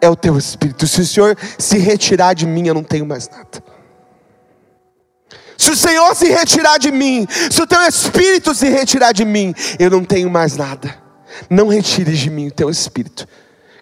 é 0.00 0.08
o 0.08 0.16
teu 0.16 0.36
espírito. 0.36 0.86
Se 0.86 1.00
o 1.00 1.06
Senhor 1.06 1.36
se 1.58 1.78
retirar 1.78 2.34
de 2.34 2.46
mim, 2.46 2.66
eu 2.66 2.74
não 2.74 2.82
tenho 2.82 3.06
mais 3.06 3.28
nada. 3.28 3.62
Se 5.56 5.70
o 5.70 5.76
Senhor 5.76 6.14
se 6.16 6.26
retirar 6.26 6.78
de 6.78 6.90
mim, 6.90 7.26
se 7.50 7.60
o 7.60 7.66
teu 7.66 7.80
espírito 7.82 8.54
se 8.54 8.68
retirar 8.68 9.12
de 9.12 9.24
mim, 9.24 9.54
eu 9.78 9.90
não 9.90 10.04
tenho 10.04 10.30
mais 10.30 10.56
nada. 10.56 10.96
Não 11.48 11.68
retires 11.68 12.18
de 12.18 12.30
mim 12.30 12.48
o 12.48 12.50
teu 12.50 12.70
espírito. 12.70 13.26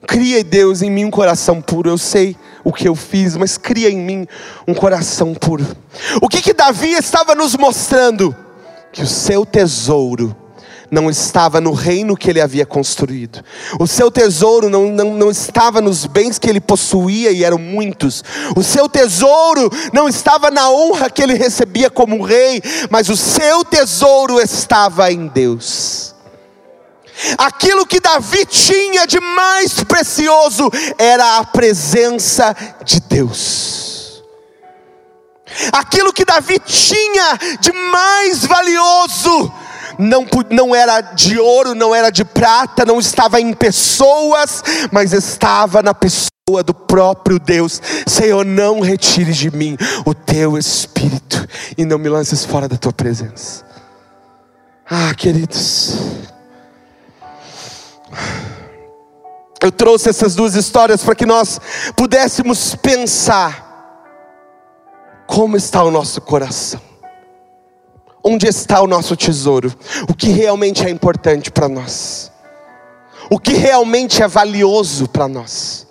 Cria, 0.06 0.42
Deus, 0.42 0.82
em 0.82 0.90
mim 0.90 1.04
um 1.04 1.10
coração 1.10 1.60
puro. 1.60 1.88
Eu 1.88 1.98
sei 1.98 2.36
o 2.64 2.72
que 2.72 2.88
eu 2.88 2.94
fiz, 2.94 3.36
mas 3.36 3.56
cria 3.56 3.90
em 3.90 3.98
mim 3.98 4.26
um 4.66 4.74
coração 4.74 5.34
puro. 5.34 5.66
O 6.20 6.28
que 6.28 6.42
que 6.42 6.52
Davi 6.52 6.92
estava 6.92 7.34
nos 7.34 7.56
mostrando? 7.56 8.34
Que 8.92 9.02
o 9.02 9.06
seu 9.06 9.46
tesouro 9.46 10.34
não 10.90 11.10
estava 11.10 11.60
no 11.60 11.72
reino 11.72 12.16
que 12.16 12.30
ele 12.30 12.40
havia 12.40 12.64
construído. 12.64 13.44
O 13.78 13.86
seu 13.86 14.10
tesouro 14.10 14.68
não, 14.68 14.90
não, 14.90 15.14
não 15.14 15.30
estava 15.30 15.80
nos 15.80 16.06
bens 16.06 16.38
que 16.38 16.48
ele 16.48 16.60
possuía, 16.60 17.30
e 17.30 17.44
eram 17.44 17.58
muitos. 17.58 18.24
O 18.56 18.62
seu 18.62 18.88
tesouro 18.88 19.70
não 19.92 20.08
estava 20.08 20.50
na 20.50 20.70
honra 20.70 21.10
que 21.10 21.22
ele 21.22 21.34
recebia 21.34 21.90
como 21.90 22.22
rei, 22.22 22.62
mas 22.90 23.08
o 23.08 23.16
seu 23.16 23.64
tesouro 23.64 24.40
estava 24.40 25.12
em 25.12 25.26
Deus. 25.26 26.14
Aquilo 27.36 27.84
que 27.84 28.00
Davi 28.00 28.46
tinha 28.46 29.06
de 29.06 29.18
mais 29.18 29.82
precioso 29.82 30.70
era 30.96 31.38
a 31.38 31.44
presença 31.44 32.54
de 32.84 33.00
Deus. 33.00 34.22
Aquilo 35.72 36.12
que 36.12 36.24
Davi 36.24 36.60
tinha 36.60 37.38
de 37.60 37.72
mais 37.72 38.44
valioso 38.44 39.52
não, 39.98 40.24
não 40.50 40.74
era 40.74 41.00
de 41.00 41.38
ouro, 41.38 41.74
não 41.74 41.94
era 41.94 42.10
de 42.10 42.24
prata, 42.24 42.84
não 42.84 43.00
estava 43.00 43.40
em 43.40 43.52
pessoas, 43.52 44.62
mas 44.92 45.12
estava 45.12 45.82
na 45.82 45.92
pessoa 45.92 46.62
do 46.64 46.72
próprio 46.72 47.38
Deus. 47.38 47.82
Senhor, 48.06 48.44
não 48.44 48.80
retires 48.80 49.36
de 49.36 49.50
mim 49.50 49.76
o 50.06 50.14
teu 50.14 50.56
espírito 50.56 51.46
e 51.76 51.84
não 51.84 51.98
me 51.98 52.08
lances 52.08 52.44
fora 52.44 52.68
da 52.68 52.76
tua 52.76 52.92
presença. 52.92 53.64
Ah, 54.88 55.12
queridos. 55.14 55.96
Eu 59.60 59.72
trouxe 59.72 60.08
essas 60.08 60.34
duas 60.34 60.54
histórias 60.54 61.02
para 61.02 61.16
que 61.16 61.26
nós 61.26 61.60
pudéssemos 61.96 62.76
pensar 62.76 63.66
como 65.26 65.56
está 65.56 65.82
o 65.82 65.90
nosso 65.90 66.20
coração. 66.20 66.87
Onde 68.30 68.46
está 68.46 68.82
o 68.82 68.86
nosso 68.86 69.16
tesouro? 69.16 69.74
O 70.06 70.12
que 70.12 70.28
realmente 70.28 70.84
é 70.84 70.90
importante 70.90 71.50
para 71.50 71.66
nós? 71.66 72.30
O 73.30 73.38
que 73.38 73.54
realmente 73.54 74.22
é 74.22 74.28
valioso 74.28 75.08
para 75.08 75.26
nós? 75.26 75.86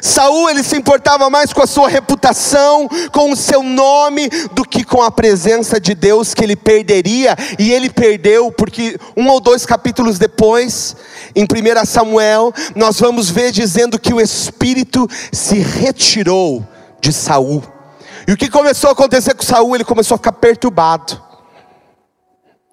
Saul 0.00 0.48
ele 0.48 0.62
se 0.62 0.76
importava 0.76 1.28
mais 1.28 1.52
com 1.52 1.60
a 1.60 1.66
sua 1.66 1.88
reputação, 1.88 2.88
com 3.10 3.32
o 3.32 3.36
seu 3.36 3.64
nome, 3.64 4.28
do 4.52 4.62
que 4.62 4.84
com 4.84 5.02
a 5.02 5.10
presença 5.10 5.80
de 5.80 5.92
Deus 5.92 6.34
que 6.34 6.44
ele 6.44 6.54
perderia, 6.54 7.34
e 7.58 7.72
ele 7.72 7.90
perdeu, 7.90 8.52
porque 8.52 8.96
um 9.16 9.28
ou 9.28 9.40
dois 9.40 9.66
capítulos 9.66 10.20
depois, 10.20 10.94
em 11.34 11.42
1 11.42 11.84
Samuel, 11.84 12.52
nós 12.76 13.00
vamos 13.00 13.28
ver 13.28 13.50
dizendo 13.50 13.98
que 13.98 14.14
o 14.14 14.20
Espírito 14.20 15.08
se 15.32 15.58
retirou 15.58 16.64
de 17.00 17.12
Saul. 17.12 17.75
E 18.26 18.32
o 18.32 18.36
que 18.36 18.50
começou 18.50 18.90
a 18.90 18.92
acontecer 18.92 19.34
com 19.34 19.42
Saul? 19.42 19.74
Ele 19.76 19.84
começou 19.84 20.16
a 20.16 20.18
ficar 20.18 20.32
perturbado. 20.32 21.22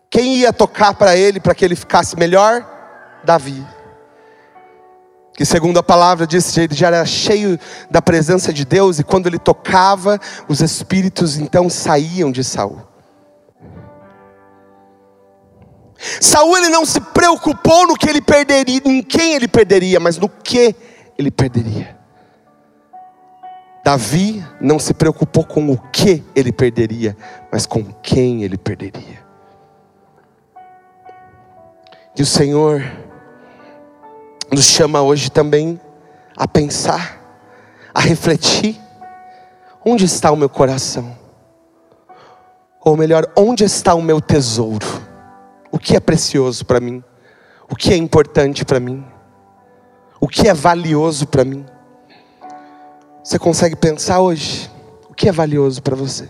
Quem 0.10 0.38
ia 0.38 0.52
tocar 0.52 0.94
para 0.96 1.16
ele 1.16 1.40
para 1.40 1.54
que 1.54 1.64
ele 1.64 1.76
ficasse 1.76 2.18
melhor? 2.18 2.66
Davi. 3.24 3.66
Que 5.36 5.46
segundo 5.46 5.80
a 5.80 5.84
palavra 5.84 6.28
disse, 6.28 6.60
ele 6.60 6.76
já 6.76 6.88
era 6.88 7.06
cheio 7.06 7.60
da 7.90 8.02
presença 8.02 8.54
de 8.54 8.66
Deus 8.66 9.00
e 9.00 9.04
quando 9.04 9.28
ele 9.28 9.40
tocava, 9.40 10.20
os 10.48 10.62
espíritos 10.62 11.38
então 11.38 11.70
saíam 11.70 12.32
de 12.32 12.44
Saul. 12.44 12.82
Saul 16.20 16.58
ele 16.58 16.70
não 16.70 16.86
se 16.86 17.00
preocupou 17.00 17.88
no 17.88 17.96
que 17.96 18.10
ele 18.10 18.22
perderia, 18.22 18.82
em 18.86 19.02
quem 19.02 19.34
ele 19.34 19.48
perderia, 19.48 20.00
mas 20.00 20.18
no 20.18 20.30
que 20.30 20.76
ele 21.18 21.32
perderia. 21.32 22.03
Davi 23.84 24.42
não 24.62 24.80
se 24.80 24.94
preocupou 24.94 25.44
com 25.44 25.70
o 25.70 25.78
que 25.78 26.24
ele 26.34 26.54
perderia, 26.54 27.18
mas 27.52 27.66
com 27.66 27.84
quem 27.84 28.44
ele 28.44 28.58
perderia. 28.58 29.22
E 32.18 32.22
o 32.22 32.26
Senhor 32.26 32.82
nos 34.50 34.66
chama 34.66 35.02
hoje 35.02 35.30
também 35.30 35.82
a 36.38 36.48
pensar, 36.48 37.20
a 37.94 38.00
refletir: 38.00 38.80
onde 39.84 40.06
está 40.06 40.32
o 40.32 40.38
meu 40.38 40.48
coração? 40.48 41.18
Ou 42.80 42.96
melhor, 42.96 43.26
onde 43.36 43.66
está 43.66 43.94
o 43.96 44.02
meu 44.02 44.22
tesouro? 44.22 44.88
O 45.72 45.80
que 45.80 45.96
é 45.96 46.00
precioso 46.00 46.66
para 46.66 46.80
mim? 46.80 47.04
O 47.70 47.76
que 47.76 47.92
é 47.92 47.98
importante 47.98 48.64
para 48.64 48.80
mim? 48.80 49.04
O 50.22 50.28
que 50.28 50.48
é 50.48 50.54
valioso 50.54 51.28
para 51.28 51.44
mim? 51.44 51.66
Você 53.24 53.40
consegue 53.40 53.76
pensar 53.78 54.20
hoje 54.20 54.70
o 55.10 55.14
que 55.14 55.30
é 55.30 55.32
valioso 55.32 55.82
para 55.82 55.96
você? 55.96 56.28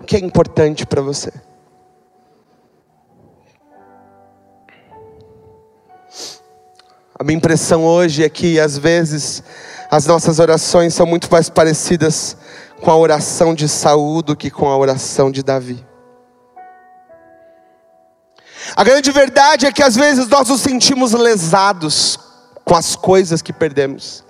O 0.00 0.04
que 0.04 0.16
é 0.16 0.18
importante 0.18 0.84
para 0.84 1.00
você? 1.00 1.32
A 7.16 7.22
minha 7.22 7.36
impressão 7.36 7.84
hoje 7.84 8.24
é 8.24 8.28
que 8.28 8.58
às 8.58 8.76
vezes 8.76 9.40
as 9.88 10.04
nossas 10.04 10.40
orações 10.40 10.92
são 10.92 11.06
muito 11.06 11.30
mais 11.30 11.48
parecidas 11.48 12.36
com 12.82 12.90
a 12.90 12.96
oração 12.96 13.54
de 13.54 13.68
Saul 13.68 14.20
do 14.20 14.34
que 14.34 14.50
com 14.50 14.68
a 14.68 14.76
oração 14.76 15.30
de 15.30 15.44
Davi. 15.44 15.86
A 18.74 18.82
grande 18.82 19.12
verdade 19.12 19.64
é 19.64 19.72
que 19.72 19.82
às 19.82 19.94
vezes 19.94 20.26
nós 20.26 20.48
nos 20.48 20.60
sentimos 20.60 21.12
lesados 21.12 22.18
com 22.64 22.74
as 22.74 22.96
coisas 22.96 23.40
que 23.40 23.52
perdemos. 23.52 24.25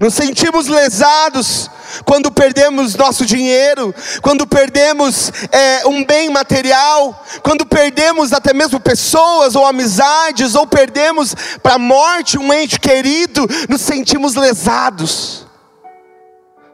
Nos 0.00 0.14
sentimos 0.14 0.66
lesados 0.66 1.70
quando 2.04 2.30
perdemos 2.30 2.96
nosso 2.96 3.24
dinheiro, 3.24 3.94
quando 4.20 4.46
perdemos 4.46 5.30
é, 5.52 5.86
um 5.86 6.04
bem 6.04 6.30
material, 6.30 7.24
quando 7.42 7.64
perdemos 7.64 8.32
até 8.32 8.52
mesmo 8.52 8.80
pessoas 8.80 9.54
ou 9.54 9.64
amizades, 9.64 10.54
ou 10.54 10.66
perdemos 10.66 11.34
para 11.62 11.74
a 11.74 11.78
morte 11.78 12.38
um 12.38 12.52
ente 12.52 12.80
querido, 12.80 13.46
nos 13.68 13.82
sentimos 13.82 14.34
lesados. 14.34 15.46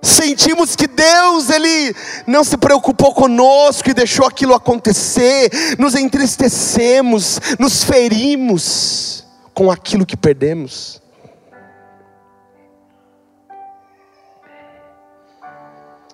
Sentimos 0.02 0.74
que 0.74 0.86
Deus 0.86 1.50
ele 1.50 1.94
não 2.26 2.42
se 2.42 2.56
preocupou 2.56 3.12
conosco 3.12 3.90
e 3.90 3.94
deixou 3.94 4.26
aquilo 4.26 4.54
acontecer, 4.54 5.50
nos 5.78 5.94
entristecemos, 5.94 7.38
nos 7.58 7.84
ferimos 7.84 9.26
com 9.52 9.70
aquilo 9.70 10.06
que 10.06 10.16
perdemos. 10.16 10.99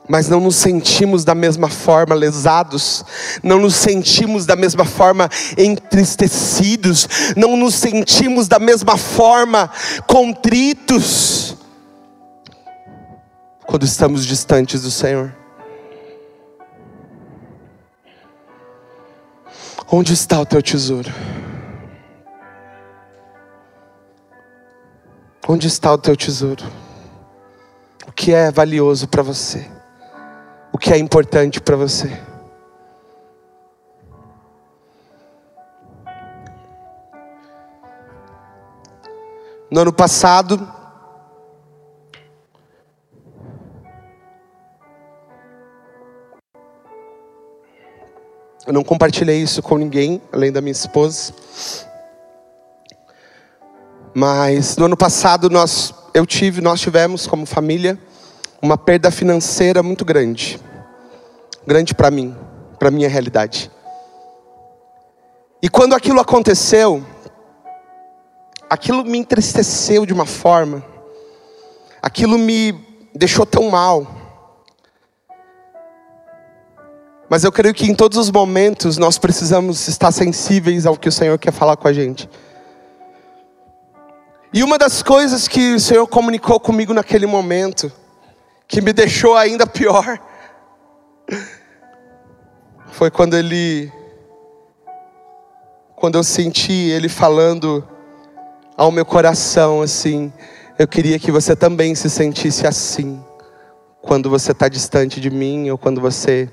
Mas 0.08 0.28
não 0.28 0.40
nos 0.40 0.56
sentimos 0.56 1.24
da 1.24 1.34
mesma 1.34 1.68
forma 1.68 2.14
lesados, 2.14 3.04
não 3.42 3.58
nos 3.60 3.74
sentimos 3.74 4.46
da 4.46 4.56
mesma 4.56 4.84
forma 4.84 5.28
entristecidos, 5.56 7.08
não 7.36 7.56
nos 7.56 7.74
sentimos 7.74 8.48
da 8.48 8.58
mesma 8.58 8.96
forma 8.96 9.70
contritos, 10.06 11.56
quando 13.66 13.84
estamos 13.84 14.24
distantes 14.24 14.82
do 14.82 14.90
Senhor. 14.90 15.34
Onde 19.90 20.12
está 20.12 20.40
o 20.40 20.46
teu 20.46 20.60
tesouro? 20.60 21.12
Onde 25.48 25.68
está 25.68 25.92
o 25.92 25.98
teu 25.98 26.16
tesouro? 26.16 26.64
O 28.06 28.12
que 28.12 28.32
é 28.32 28.50
valioso 28.50 29.06
para 29.06 29.22
você? 29.22 29.75
O 30.76 30.78
que 30.78 30.92
é 30.92 30.98
importante 30.98 31.58
para 31.58 31.74
você. 31.74 32.20
No 39.70 39.80
ano 39.80 39.90
passado, 39.90 40.70
eu 48.66 48.72
não 48.74 48.84
compartilhei 48.84 49.40
isso 49.40 49.62
com 49.62 49.78
ninguém, 49.78 50.20
além 50.30 50.52
da 50.52 50.60
minha 50.60 50.72
esposa. 50.72 51.32
Mas 54.12 54.76
no 54.76 54.84
ano 54.84 54.96
passado 54.96 55.48
nós, 55.48 55.94
eu 56.12 56.26
tive, 56.26 56.60
nós 56.60 56.82
tivemos 56.82 57.26
como 57.26 57.46
família 57.46 57.98
uma 58.60 58.78
perda 58.78 59.10
financeira 59.10 59.82
muito 59.82 60.04
grande. 60.04 60.60
Grande 61.66 61.94
para 61.94 62.10
mim, 62.10 62.36
para 62.78 62.90
minha 62.90 63.08
realidade. 63.08 63.70
E 65.62 65.68
quando 65.68 65.94
aquilo 65.94 66.20
aconteceu, 66.20 67.04
aquilo 68.68 69.04
me 69.04 69.18
entristeceu 69.18 70.06
de 70.06 70.12
uma 70.12 70.26
forma, 70.26 70.84
aquilo 72.02 72.38
me 72.38 72.72
deixou 73.14 73.46
tão 73.46 73.70
mal. 73.70 74.06
Mas 77.28 77.42
eu 77.42 77.50
creio 77.50 77.74
que 77.74 77.90
em 77.90 77.94
todos 77.94 78.16
os 78.18 78.30
momentos 78.30 78.96
nós 78.96 79.18
precisamos 79.18 79.88
estar 79.88 80.12
sensíveis 80.12 80.86
ao 80.86 80.96
que 80.96 81.08
o 81.08 81.12
Senhor 81.12 81.36
quer 81.38 81.52
falar 81.52 81.76
com 81.76 81.88
a 81.88 81.92
gente. 81.92 82.28
E 84.52 84.62
uma 84.62 84.78
das 84.78 85.02
coisas 85.02 85.48
que 85.48 85.74
o 85.74 85.80
Senhor 85.80 86.06
comunicou 86.06 86.60
comigo 86.60 86.94
naquele 86.94 87.26
momento, 87.26 87.90
que 88.68 88.80
me 88.80 88.92
deixou 88.92 89.36
ainda 89.36 89.66
pior, 89.66 90.18
foi 92.88 93.10
quando 93.10 93.34
ele 93.34 93.92
quando 95.94 96.16
eu 96.16 96.22
senti 96.22 96.72
ele 96.72 97.08
falando 97.08 97.86
ao 98.76 98.90
meu 98.90 99.04
coração 99.04 99.80
assim, 99.80 100.32
eu 100.78 100.86
queria 100.86 101.18
que 101.18 101.32
você 101.32 101.56
também 101.56 101.94
se 101.94 102.10
sentisse 102.10 102.66
assim, 102.66 103.22
quando 104.02 104.28
você 104.28 104.52
está 104.52 104.68
distante 104.68 105.20
de 105.20 105.30
mim 105.30 105.70
ou 105.70 105.78
quando 105.78 106.00
você 106.00 106.50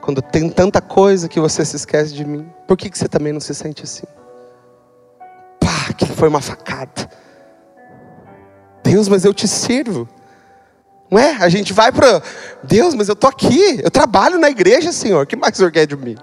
quando 0.00 0.22
tem 0.22 0.48
tanta 0.48 0.80
coisa 0.80 1.28
que 1.28 1.40
você 1.40 1.64
se 1.64 1.74
esquece 1.74 2.14
de 2.14 2.24
mim, 2.24 2.48
por 2.64 2.76
que, 2.76 2.88
que 2.88 2.96
você 2.96 3.08
também 3.08 3.32
não 3.32 3.40
se 3.40 3.52
sente 3.52 3.82
assim? 3.82 4.06
Pá, 5.58 5.92
que 5.94 6.06
foi 6.06 6.28
uma 6.28 6.40
facada. 6.40 7.10
Deus, 8.86 9.08
mas 9.08 9.24
eu 9.24 9.34
te 9.34 9.48
sirvo. 9.48 10.08
Não 11.10 11.18
é? 11.18 11.32
A 11.40 11.48
gente 11.48 11.72
vai 11.72 11.90
para 11.90 12.22
Deus, 12.62 12.94
mas 12.94 13.08
eu 13.08 13.14
estou 13.14 13.28
aqui, 13.28 13.80
eu 13.82 13.90
trabalho 13.90 14.38
na 14.38 14.48
igreja, 14.48 14.92
Senhor. 14.92 15.24
O 15.24 15.26
que 15.26 15.34
mais 15.34 15.54
o 15.54 15.56
Senhor 15.56 15.72
quer 15.72 15.86
de 15.86 15.96
mim? 15.96 16.16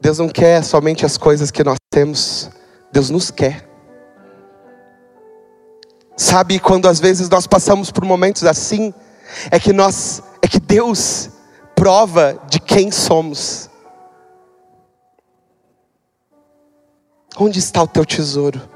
Deus 0.00 0.18
não 0.18 0.28
quer 0.28 0.62
somente 0.62 1.04
as 1.04 1.16
coisas 1.16 1.50
que 1.50 1.64
nós 1.64 1.78
temos, 1.90 2.50
Deus 2.92 3.10
nos 3.10 3.30
quer. 3.30 3.68
Sabe 6.16 6.60
quando 6.60 6.86
às 6.86 7.00
vezes 7.00 7.28
nós 7.28 7.46
passamos 7.46 7.90
por 7.90 8.04
momentos 8.04 8.44
assim, 8.44 8.94
é 9.50 9.58
que 9.58 9.72
nós, 9.72 10.22
é 10.40 10.46
que 10.46 10.60
Deus 10.60 11.30
prova 11.74 12.40
de 12.48 12.60
quem 12.60 12.92
somos. 12.92 13.68
Onde 17.36 17.58
está 17.58 17.82
o 17.82 17.88
teu 17.88 18.04
tesouro? 18.04 18.73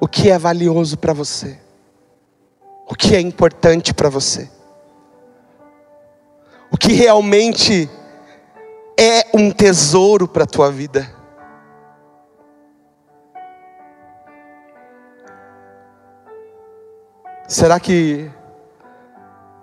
O 0.00 0.08
que 0.08 0.30
é 0.30 0.38
valioso 0.38 0.98
para 0.98 1.12
você? 1.12 1.58
O 2.86 2.94
que 2.94 3.14
é 3.14 3.20
importante 3.20 3.94
para 3.94 4.08
você? 4.08 4.50
O 6.70 6.76
que 6.76 6.92
realmente 6.92 7.88
é 8.98 9.26
um 9.32 9.50
tesouro 9.50 10.26
para 10.28 10.44
a 10.44 10.46
tua 10.46 10.70
vida? 10.70 11.10
Será 17.46 17.78
que 17.78 18.30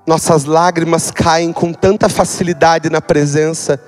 nossas 0.05 0.45
lágrimas 0.45 1.11
caem 1.11 1.53
com 1.53 1.71
tanta 1.73 2.09
facilidade 2.09 2.89
na 2.89 3.01
presença 3.01 3.81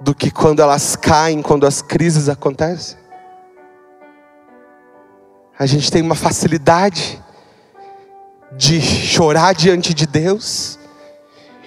do 0.00 0.14
que 0.14 0.30
quando 0.30 0.60
elas 0.60 0.96
caem, 0.96 1.42
quando 1.42 1.66
as 1.66 1.80
crises 1.80 2.28
acontecem. 2.28 3.01
A 5.62 5.66
gente 5.66 5.92
tem 5.92 6.02
uma 6.02 6.16
facilidade 6.16 7.22
de 8.50 8.80
chorar 8.80 9.54
diante 9.54 9.94
de 9.94 10.08
Deus 10.08 10.76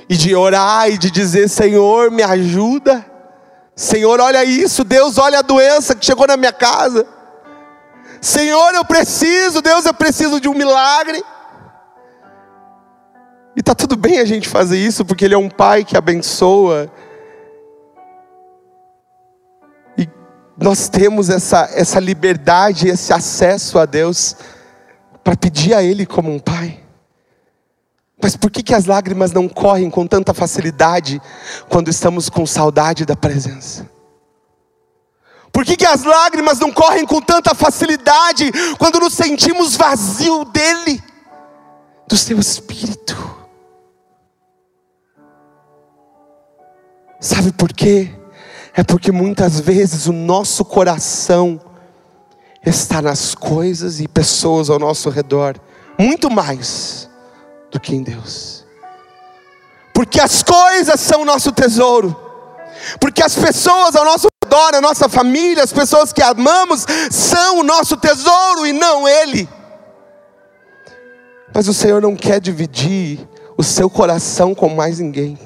e 0.09 0.17
de 0.17 0.35
orar 0.35 0.89
e 0.89 0.97
de 0.97 1.09
dizer: 1.09 1.47
Senhor, 1.47 2.11
me 2.11 2.21
ajuda. 2.21 3.05
Senhor, 3.73 4.19
olha 4.19 4.43
isso. 4.43 4.83
Deus, 4.83 5.17
olha 5.17 5.39
a 5.39 5.41
doença 5.41 5.95
que 5.95 6.05
chegou 6.05 6.27
na 6.27 6.35
minha 6.35 6.51
casa. 6.51 7.07
Senhor, 8.19 8.75
eu 8.75 8.83
preciso. 8.83 9.61
Deus, 9.61 9.85
eu 9.85 9.93
preciso 9.93 10.41
de 10.41 10.49
um 10.49 10.53
milagre. 10.53 11.23
E 13.55 13.63
tá 13.63 13.73
tudo 13.73 13.95
bem 13.95 14.19
a 14.19 14.25
gente 14.25 14.49
fazer 14.49 14.77
isso, 14.77 15.05
porque 15.05 15.23
Ele 15.23 15.35
é 15.35 15.37
um 15.37 15.49
Pai 15.49 15.85
que 15.85 15.95
abençoa. 15.95 16.91
Nós 20.57 20.87
temos 20.87 21.29
essa, 21.29 21.69
essa 21.73 21.99
liberdade, 21.99 22.87
esse 22.87 23.11
acesso 23.11 23.77
a 23.77 23.85
Deus, 23.85 24.35
para 25.23 25.35
pedir 25.35 25.73
a 25.73 25.83
Ele 25.83 26.05
como 26.05 26.33
um 26.33 26.39
Pai. 26.39 26.79
Mas 28.21 28.35
por 28.35 28.49
que, 28.49 28.63
que 28.63 28.73
as 28.73 28.85
lágrimas 28.85 29.31
não 29.31 29.47
correm 29.47 29.89
com 29.89 30.07
tanta 30.07 30.33
facilidade 30.33 31.21
quando 31.69 31.89
estamos 31.89 32.29
com 32.29 32.45
saudade 32.45 33.05
da 33.05 33.15
presença? 33.15 33.89
Por 35.51 35.63
que, 35.63 35.77
que 35.77 35.85
as 35.85 36.03
lágrimas 36.03 36.59
não 36.59 36.71
correm 36.71 37.05
com 37.05 37.21
tanta 37.21 37.53
facilidade 37.53 38.51
quando 38.77 38.99
nos 38.99 39.13
sentimos 39.13 39.75
vazio 39.75 40.45
dEle, 40.45 41.03
do 42.07 42.17
Seu 42.17 42.39
Espírito? 42.39 43.15
Sabe 47.19 47.51
por 47.53 47.73
quê? 47.73 48.13
É 48.75 48.83
porque 48.83 49.11
muitas 49.11 49.59
vezes 49.59 50.05
o 50.05 50.11
nosso 50.11 50.65
coração 50.65 51.61
está 52.65 53.01
nas 53.01 53.33
coisas 53.33 54.01
e 54.01 54.07
pessoas 54.07 54.69
ao 54.69 54.77
nosso 54.77 55.09
redor, 55.09 55.55
muito 55.97 56.29
mais 56.29 57.09
do 57.71 57.79
que 57.79 57.95
em 57.95 58.03
Deus. 58.03 58.65
Porque 59.93 60.19
as 60.19 60.43
coisas 60.43 60.99
são 60.99 61.21
o 61.21 61.25
nosso 61.25 61.53
tesouro, 61.53 62.13
porque 62.99 63.23
as 63.23 63.33
pessoas 63.33 63.95
ao 63.95 64.03
nosso 64.03 64.27
redor, 64.43 64.75
a 64.75 64.81
nossa 64.81 65.07
família, 65.07 65.63
as 65.63 65.71
pessoas 65.71 66.11
que 66.11 66.21
amamos, 66.21 66.85
são 67.09 67.59
o 67.59 67.63
nosso 67.63 67.95
tesouro 67.95 68.67
e 68.67 68.73
não 68.73 69.07
Ele. 69.07 69.47
Mas 71.53 71.69
o 71.69 71.73
Senhor 71.73 72.01
não 72.01 72.13
quer 72.13 72.41
dividir 72.41 73.25
o 73.57 73.63
seu 73.63 73.89
coração 73.89 74.53
com 74.53 74.67
mais 74.67 74.99
ninguém. 74.99 75.39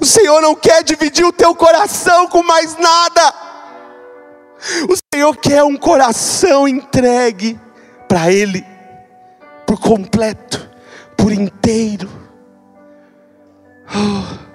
O 0.00 0.06
Senhor 0.06 0.40
não 0.40 0.54
quer 0.54 0.82
dividir 0.84 1.24
o 1.24 1.32
teu 1.32 1.54
coração 1.54 2.28
com 2.28 2.42
mais 2.42 2.76
nada. 2.78 3.34
O 4.88 5.14
Senhor 5.14 5.36
quer 5.36 5.62
um 5.64 5.76
coração 5.76 6.66
entregue 6.68 7.58
para 8.08 8.32
Ele, 8.32 8.64
por 9.66 9.80
completo, 9.80 10.68
por 11.16 11.32
inteiro. 11.32 12.08
Oh. 13.94 14.46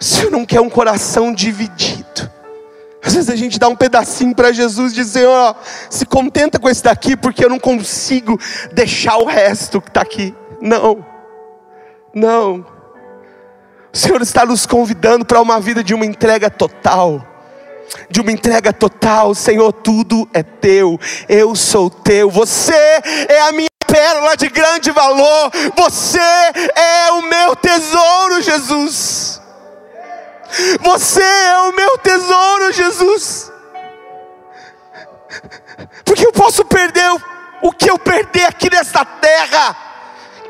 O 0.00 0.04
Senhor 0.04 0.30
não 0.30 0.44
quer 0.44 0.60
um 0.60 0.70
coração 0.70 1.32
dividido. 1.32 2.30
Às 3.04 3.14
vezes 3.14 3.28
a 3.28 3.36
gente 3.36 3.58
dá 3.58 3.68
um 3.68 3.76
pedacinho 3.76 4.34
para 4.34 4.50
Jesus 4.50 4.92
e 4.92 4.96
diz: 4.96 5.08
Senhor, 5.08 5.54
se 5.90 6.06
contenta 6.06 6.58
com 6.58 6.70
esse 6.70 6.82
daqui, 6.82 7.14
porque 7.14 7.44
eu 7.44 7.50
não 7.50 7.58
consigo 7.58 8.40
deixar 8.72 9.18
o 9.18 9.26
resto 9.26 9.80
que 9.80 9.88
está 9.88 10.00
aqui. 10.00 10.34
Não, 10.60 11.04
não. 12.14 12.64
O 13.92 13.96
Senhor 13.96 14.22
está 14.22 14.46
nos 14.46 14.64
convidando 14.64 15.24
para 15.24 15.40
uma 15.40 15.60
vida 15.60 15.84
de 15.84 15.92
uma 15.92 16.06
entrega 16.06 16.48
total. 16.48 17.22
De 18.08 18.22
uma 18.22 18.32
entrega 18.32 18.72
total, 18.72 19.34
Senhor, 19.34 19.70
tudo 19.70 20.26
é 20.32 20.42
teu, 20.42 20.98
eu 21.28 21.54
sou 21.54 21.90
teu, 21.90 22.30
você 22.30 22.74
é 23.28 23.42
a 23.42 23.52
minha 23.52 23.68
pérola 23.86 24.36
de 24.36 24.48
grande 24.48 24.90
valor, 24.90 25.50
você 25.76 26.18
é 26.18 27.12
o 27.12 27.22
meu 27.22 27.54
tesouro, 27.54 28.40
Jesus. 28.40 29.43
Você 30.80 31.22
é 31.22 31.58
o 31.60 31.72
meu 31.72 31.98
tesouro, 31.98 32.72
Jesus. 32.72 33.52
Porque 36.04 36.26
eu 36.26 36.32
posso 36.32 36.64
perder 36.64 37.10
o 37.62 37.72
que 37.72 37.90
eu 37.90 37.98
perder 37.98 38.44
aqui 38.44 38.70
nessa 38.70 39.04
terra. 39.04 39.76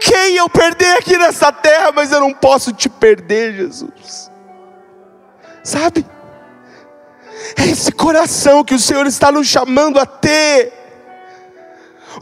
Quem 0.00 0.36
eu 0.36 0.48
perder 0.50 0.98
aqui 0.98 1.16
nessa 1.16 1.50
terra, 1.50 1.90
mas 1.92 2.12
eu 2.12 2.20
não 2.20 2.34
posso 2.34 2.72
te 2.72 2.88
perder, 2.88 3.54
Jesus. 3.54 4.30
Sabe? 5.62 6.04
É 7.56 7.66
esse 7.66 7.92
coração 7.92 8.64
que 8.64 8.74
o 8.74 8.78
Senhor 8.78 9.06
está 9.06 9.32
nos 9.32 9.46
chamando 9.46 9.98
a 9.98 10.04
ter 10.04 10.83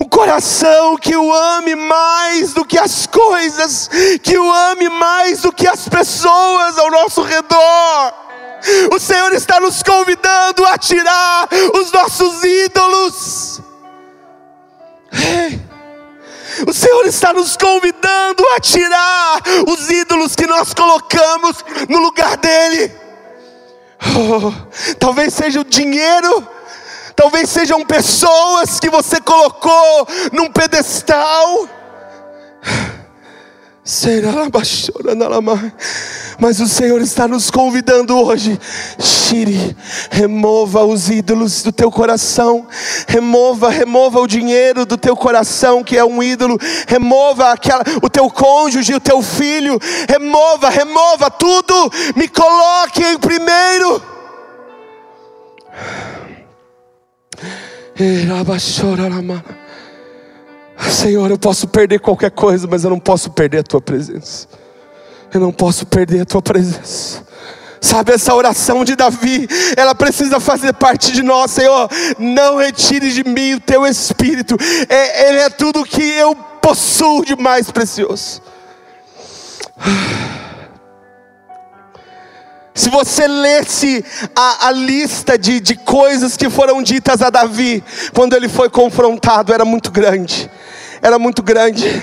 um 0.00 0.08
coração 0.08 0.96
que 0.96 1.16
o 1.16 1.32
ame 1.32 1.74
mais 1.74 2.52
do 2.52 2.64
que 2.64 2.78
as 2.78 3.06
coisas, 3.06 3.88
que 4.22 4.38
o 4.38 4.52
ame 4.52 4.88
mais 4.88 5.42
do 5.42 5.52
que 5.52 5.66
as 5.66 5.88
pessoas 5.88 6.78
ao 6.78 6.90
nosso 6.90 7.22
redor. 7.22 8.14
O 8.92 8.98
Senhor 8.98 9.32
está 9.32 9.60
nos 9.60 9.82
convidando 9.82 10.64
a 10.66 10.78
tirar 10.78 11.48
os 11.74 11.90
nossos 11.92 12.44
ídolos. 12.44 13.60
O 16.66 16.72
Senhor 16.72 17.06
está 17.06 17.32
nos 17.32 17.56
convidando 17.56 18.46
a 18.54 18.60
tirar 18.60 19.40
os 19.66 19.90
ídolos 19.90 20.36
que 20.36 20.46
nós 20.46 20.72
colocamos 20.72 21.64
no 21.88 21.98
lugar 21.98 22.36
dele. 22.36 22.92
Oh, 24.04 24.52
talvez 24.98 25.32
seja 25.34 25.60
o 25.60 25.64
dinheiro 25.64 26.46
talvez 27.14 27.48
sejam 27.48 27.84
pessoas 27.84 28.78
que 28.80 28.90
você 28.90 29.20
colocou 29.20 30.06
num 30.32 30.50
pedestal. 30.50 31.68
Mas 36.38 36.60
o 36.60 36.68
Senhor 36.68 37.00
está 37.00 37.26
nos 37.26 37.50
convidando 37.50 38.16
hoje. 38.16 38.58
Tire, 38.98 39.76
remova 40.08 40.84
os 40.84 41.10
ídolos 41.10 41.64
do 41.64 41.72
teu 41.72 41.90
coração. 41.90 42.66
Remova, 43.08 43.70
remova 43.70 44.20
o 44.20 44.26
dinheiro 44.26 44.86
do 44.86 44.96
teu 44.96 45.16
coração, 45.16 45.82
que 45.82 45.98
é 45.98 46.04
um 46.04 46.22
ídolo. 46.22 46.58
Remova 46.86 47.50
aquela, 47.50 47.82
o 48.00 48.08
teu 48.08 48.30
cônjuge, 48.30 48.94
o 48.94 49.00
teu 49.00 49.20
filho. 49.20 49.78
Remova, 50.08 50.68
remova 50.68 51.28
tudo. 51.28 51.74
Me 52.14 52.28
coloque 52.28 53.02
em 53.02 53.18
primeiro. 53.18 54.00
Senhor, 60.90 61.30
eu 61.30 61.38
posso 61.38 61.68
perder 61.68 62.00
qualquer 62.00 62.30
coisa, 62.30 62.66
mas 62.66 62.84
eu 62.84 62.90
não 62.90 62.98
posso 62.98 63.30
perder 63.30 63.58
a 63.58 63.62
tua 63.62 63.80
presença. 63.80 64.48
Eu 65.32 65.40
não 65.40 65.52
posso 65.52 65.86
perder 65.86 66.22
a 66.22 66.24
tua 66.24 66.42
presença. 66.42 67.24
Sabe, 67.80 68.12
essa 68.12 68.34
oração 68.34 68.84
de 68.84 68.94
Davi, 68.94 69.48
ela 69.76 69.94
precisa 69.94 70.38
fazer 70.38 70.72
parte 70.72 71.10
de 71.10 71.22
nós, 71.22 71.50
Senhor. 71.50 71.88
Não 72.18 72.56
retire 72.56 73.10
de 73.10 73.24
mim 73.24 73.54
o 73.54 73.60
teu 73.60 73.84
espírito, 73.84 74.56
é, 74.88 75.28
ele 75.28 75.38
é 75.38 75.50
tudo 75.50 75.84
que 75.84 76.02
eu 76.02 76.34
possuo 76.60 77.24
de 77.24 77.34
mais 77.34 77.70
precioso. 77.70 78.40
Se 82.74 82.88
você 82.88 83.26
lesse 83.26 84.04
a, 84.34 84.68
a 84.68 84.70
lista 84.70 85.36
de, 85.36 85.60
de 85.60 85.76
coisas 85.76 86.36
que 86.36 86.48
foram 86.48 86.82
ditas 86.82 87.20
a 87.20 87.30
Davi, 87.30 87.84
quando 88.14 88.34
ele 88.34 88.48
foi 88.48 88.70
confrontado, 88.70 89.52
era 89.52 89.64
muito 89.64 89.90
grande 89.90 90.50
era 91.02 91.18
muito 91.18 91.42
grande. 91.42 92.00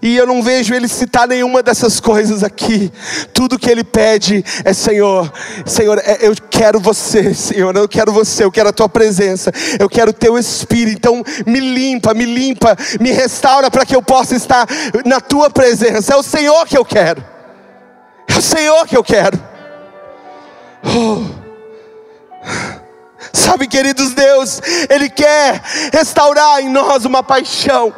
E 0.00 0.16
eu 0.16 0.26
não 0.26 0.42
vejo 0.42 0.72
ele 0.72 0.88
citar 0.88 1.26
nenhuma 1.26 1.62
dessas 1.62 2.00
coisas 2.00 2.42
aqui. 2.42 2.90
Tudo 3.34 3.58
que 3.58 3.68
ele 3.68 3.84
pede 3.84 4.44
é: 4.64 4.72
Senhor, 4.72 5.30
Senhor, 5.66 5.98
é, 5.98 6.18
eu 6.22 6.34
quero 6.48 6.80
você, 6.80 7.34
Senhor, 7.34 7.76
eu 7.76 7.88
quero 7.88 8.12
você, 8.12 8.44
eu 8.44 8.52
quero 8.52 8.68
a 8.68 8.72
tua 8.72 8.88
presença, 8.88 9.52
eu 9.78 9.88
quero 9.88 10.10
o 10.10 10.14
teu 10.14 10.38
espírito. 10.38 10.96
Então, 10.96 11.24
me 11.44 11.60
limpa, 11.60 12.14
me 12.14 12.24
limpa, 12.24 12.76
me 13.00 13.10
restaura 13.10 13.70
para 13.70 13.84
que 13.84 13.94
eu 13.94 14.02
possa 14.02 14.36
estar 14.36 14.66
na 15.04 15.20
tua 15.20 15.50
presença. 15.50 16.14
É 16.14 16.16
o 16.16 16.22
Senhor 16.22 16.66
que 16.66 16.78
eu 16.78 16.84
quero, 16.84 17.22
é 18.28 18.38
o 18.38 18.42
Senhor 18.42 18.86
que 18.86 18.96
eu 18.96 19.02
quero. 19.02 19.57
Oh. 20.84 21.24
Sabe, 23.32 23.66
queridos 23.66 24.14
Deus, 24.14 24.60
Ele 24.88 25.08
quer 25.08 25.60
restaurar 25.92 26.60
em 26.60 26.68
nós 26.68 27.04
uma 27.04 27.22
paixão 27.22 27.92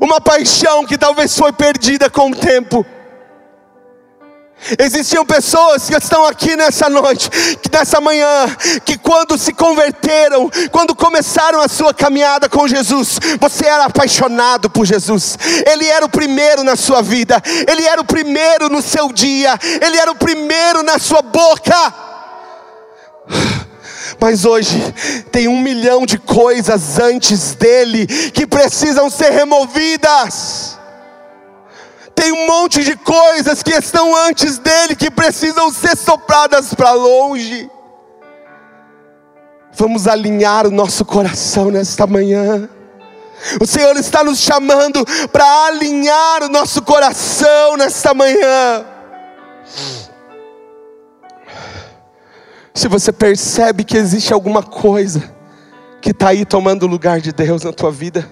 uma 0.00 0.20
paixão 0.20 0.84
que 0.84 0.98
talvez 0.98 1.36
foi 1.36 1.52
perdida 1.52 2.10
com 2.10 2.30
o 2.30 2.36
tempo. 2.36 2.84
Existiam 4.78 5.24
pessoas 5.24 5.88
que 5.88 5.96
estão 5.96 6.26
aqui 6.26 6.56
nessa 6.56 6.90
noite, 6.90 7.30
nessa 7.72 8.00
manhã, 8.00 8.46
que 8.84 8.98
quando 8.98 9.38
se 9.38 9.52
converteram, 9.52 10.50
quando 10.70 10.94
começaram 10.94 11.60
a 11.60 11.68
sua 11.68 11.94
caminhada 11.94 12.48
com 12.48 12.66
Jesus, 12.66 13.18
você 13.40 13.66
era 13.66 13.84
apaixonado 13.84 14.68
por 14.68 14.84
Jesus. 14.84 15.38
Ele 15.64 15.86
era 15.86 16.04
o 16.04 16.08
primeiro 16.08 16.64
na 16.64 16.76
sua 16.76 17.00
vida, 17.02 17.40
ele 17.66 17.84
era 17.84 18.00
o 18.00 18.04
primeiro 18.04 18.68
no 18.68 18.82
seu 18.82 19.12
dia, 19.12 19.58
ele 19.80 19.96
era 19.96 20.10
o 20.10 20.16
primeiro 20.16 20.82
na 20.82 20.98
sua 20.98 21.22
boca. 21.22 21.94
Mas 24.20 24.44
hoje 24.44 24.76
tem 25.30 25.46
um 25.48 25.60
milhão 25.60 26.04
de 26.04 26.18
coisas 26.18 26.98
antes 26.98 27.54
dele 27.54 28.06
que 28.06 28.46
precisam 28.46 29.08
ser 29.08 29.30
removidas. 29.30 30.77
Tem 32.18 32.32
um 32.32 32.48
monte 32.48 32.82
de 32.82 32.96
coisas 32.96 33.62
que 33.62 33.70
estão 33.70 34.12
antes 34.26 34.58
dele 34.58 34.96
que 34.96 35.08
precisam 35.08 35.72
ser 35.72 35.96
sopradas 35.96 36.74
para 36.74 36.90
longe. 36.90 37.70
Vamos 39.72 40.08
alinhar 40.08 40.66
o 40.66 40.70
nosso 40.72 41.04
coração 41.04 41.70
nesta 41.70 42.08
manhã. 42.08 42.68
O 43.60 43.66
Senhor 43.68 43.96
está 43.96 44.24
nos 44.24 44.40
chamando 44.40 45.06
para 45.30 45.44
alinhar 45.66 46.42
o 46.42 46.48
nosso 46.48 46.82
coração 46.82 47.76
nesta 47.76 48.12
manhã. 48.12 48.84
Se 52.74 52.88
você 52.88 53.12
percebe 53.12 53.84
que 53.84 53.96
existe 53.96 54.32
alguma 54.32 54.64
coisa 54.64 55.22
que 56.00 56.10
está 56.10 56.30
aí 56.30 56.44
tomando 56.44 56.82
o 56.82 56.88
lugar 56.88 57.20
de 57.20 57.30
Deus 57.30 57.62
na 57.62 57.72
tua 57.72 57.92
vida, 57.92 58.28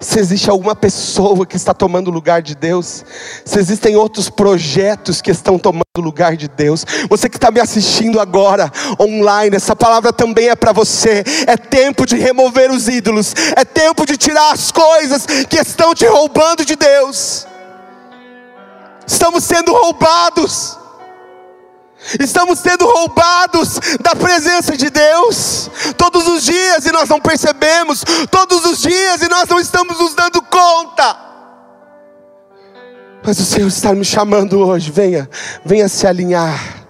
se 0.00 0.20
existe 0.20 0.48
alguma 0.48 0.76
pessoa 0.76 1.44
que 1.44 1.56
está 1.56 1.74
tomando 1.74 2.08
o 2.08 2.12
lugar 2.12 2.40
de 2.40 2.54
Deus, 2.54 3.04
se 3.44 3.58
existem 3.58 3.96
outros 3.96 4.30
projetos 4.30 5.20
que 5.20 5.30
estão 5.30 5.58
tomando 5.58 5.84
o 5.96 6.00
lugar 6.00 6.36
de 6.36 6.46
Deus, 6.46 6.84
você 7.08 7.28
que 7.28 7.36
está 7.36 7.50
me 7.50 7.60
assistindo 7.60 8.20
agora 8.20 8.70
online, 9.00 9.56
essa 9.56 9.74
palavra 9.74 10.12
também 10.12 10.48
é 10.50 10.56
para 10.56 10.72
você. 10.72 11.24
É 11.46 11.56
tempo 11.56 12.06
de 12.06 12.16
remover 12.16 12.70
os 12.70 12.86
ídolos, 12.86 13.34
é 13.56 13.64
tempo 13.64 14.06
de 14.06 14.16
tirar 14.16 14.52
as 14.52 14.70
coisas 14.70 15.26
que 15.48 15.56
estão 15.56 15.94
te 15.94 16.06
roubando 16.06 16.64
de 16.64 16.76
Deus. 16.76 17.46
Estamos 19.06 19.42
sendo 19.42 19.72
roubados. 19.72 20.78
Estamos 22.20 22.60
sendo 22.60 22.86
roubados 22.86 23.80
da 24.00 24.14
presença 24.14 24.76
de 24.76 24.88
Deus 24.88 25.70
todos 25.96 26.26
os 26.28 26.44
dias 26.44 26.86
e 26.86 26.92
nós 26.92 27.08
não 27.08 27.20
percebemos, 27.20 28.04
todos 28.30 28.64
os 28.64 28.80
dias 28.80 29.20
e 29.22 29.28
nós 29.28 29.48
não 29.48 29.58
estamos 29.58 29.98
nos 29.98 30.14
dando 30.14 30.40
conta. 30.42 31.16
Mas 33.22 33.38
o 33.40 33.44
Senhor 33.44 33.68
está 33.68 33.92
me 33.92 34.04
chamando 34.04 34.60
hoje, 34.60 34.90
venha, 34.90 35.28
venha 35.64 35.88
se 35.88 36.06
alinhar. 36.06 36.86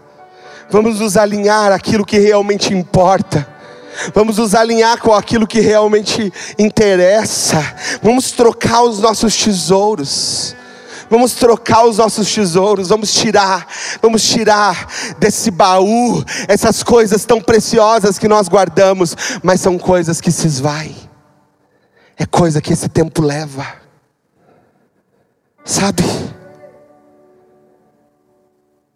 Vamos 0.70 1.00
nos 1.00 1.16
alinhar 1.16 1.72
aquilo 1.72 2.04
que 2.04 2.18
realmente 2.18 2.74
importa. 2.74 3.48
Vamos 4.14 4.36
nos 4.36 4.54
alinhar 4.54 4.98
com 4.98 5.12
aquilo 5.12 5.46
que 5.46 5.60
realmente 5.60 6.32
interessa. 6.58 7.58
Vamos 8.02 8.30
trocar 8.30 8.82
os 8.82 9.00
nossos 9.00 9.34
tesouros. 9.34 10.54
Vamos 11.10 11.34
trocar 11.34 11.86
os 11.86 11.98
nossos 11.98 12.32
tesouros, 12.32 12.88
vamos 12.88 13.12
tirar, 13.12 13.66
vamos 14.02 14.22
tirar 14.22 14.86
desse 15.18 15.50
baú 15.50 16.22
essas 16.46 16.82
coisas 16.82 17.24
tão 17.24 17.40
preciosas 17.40 18.18
que 18.18 18.28
nós 18.28 18.48
guardamos, 18.48 19.16
mas 19.42 19.60
são 19.60 19.78
coisas 19.78 20.20
que 20.20 20.30
se 20.30 20.46
esvaem. 20.46 20.96
É 22.16 22.26
coisa 22.26 22.60
que 22.60 22.72
esse 22.72 22.88
tempo 22.88 23.22
leva. 23.22 23.66
Sabe? 25.64 26.02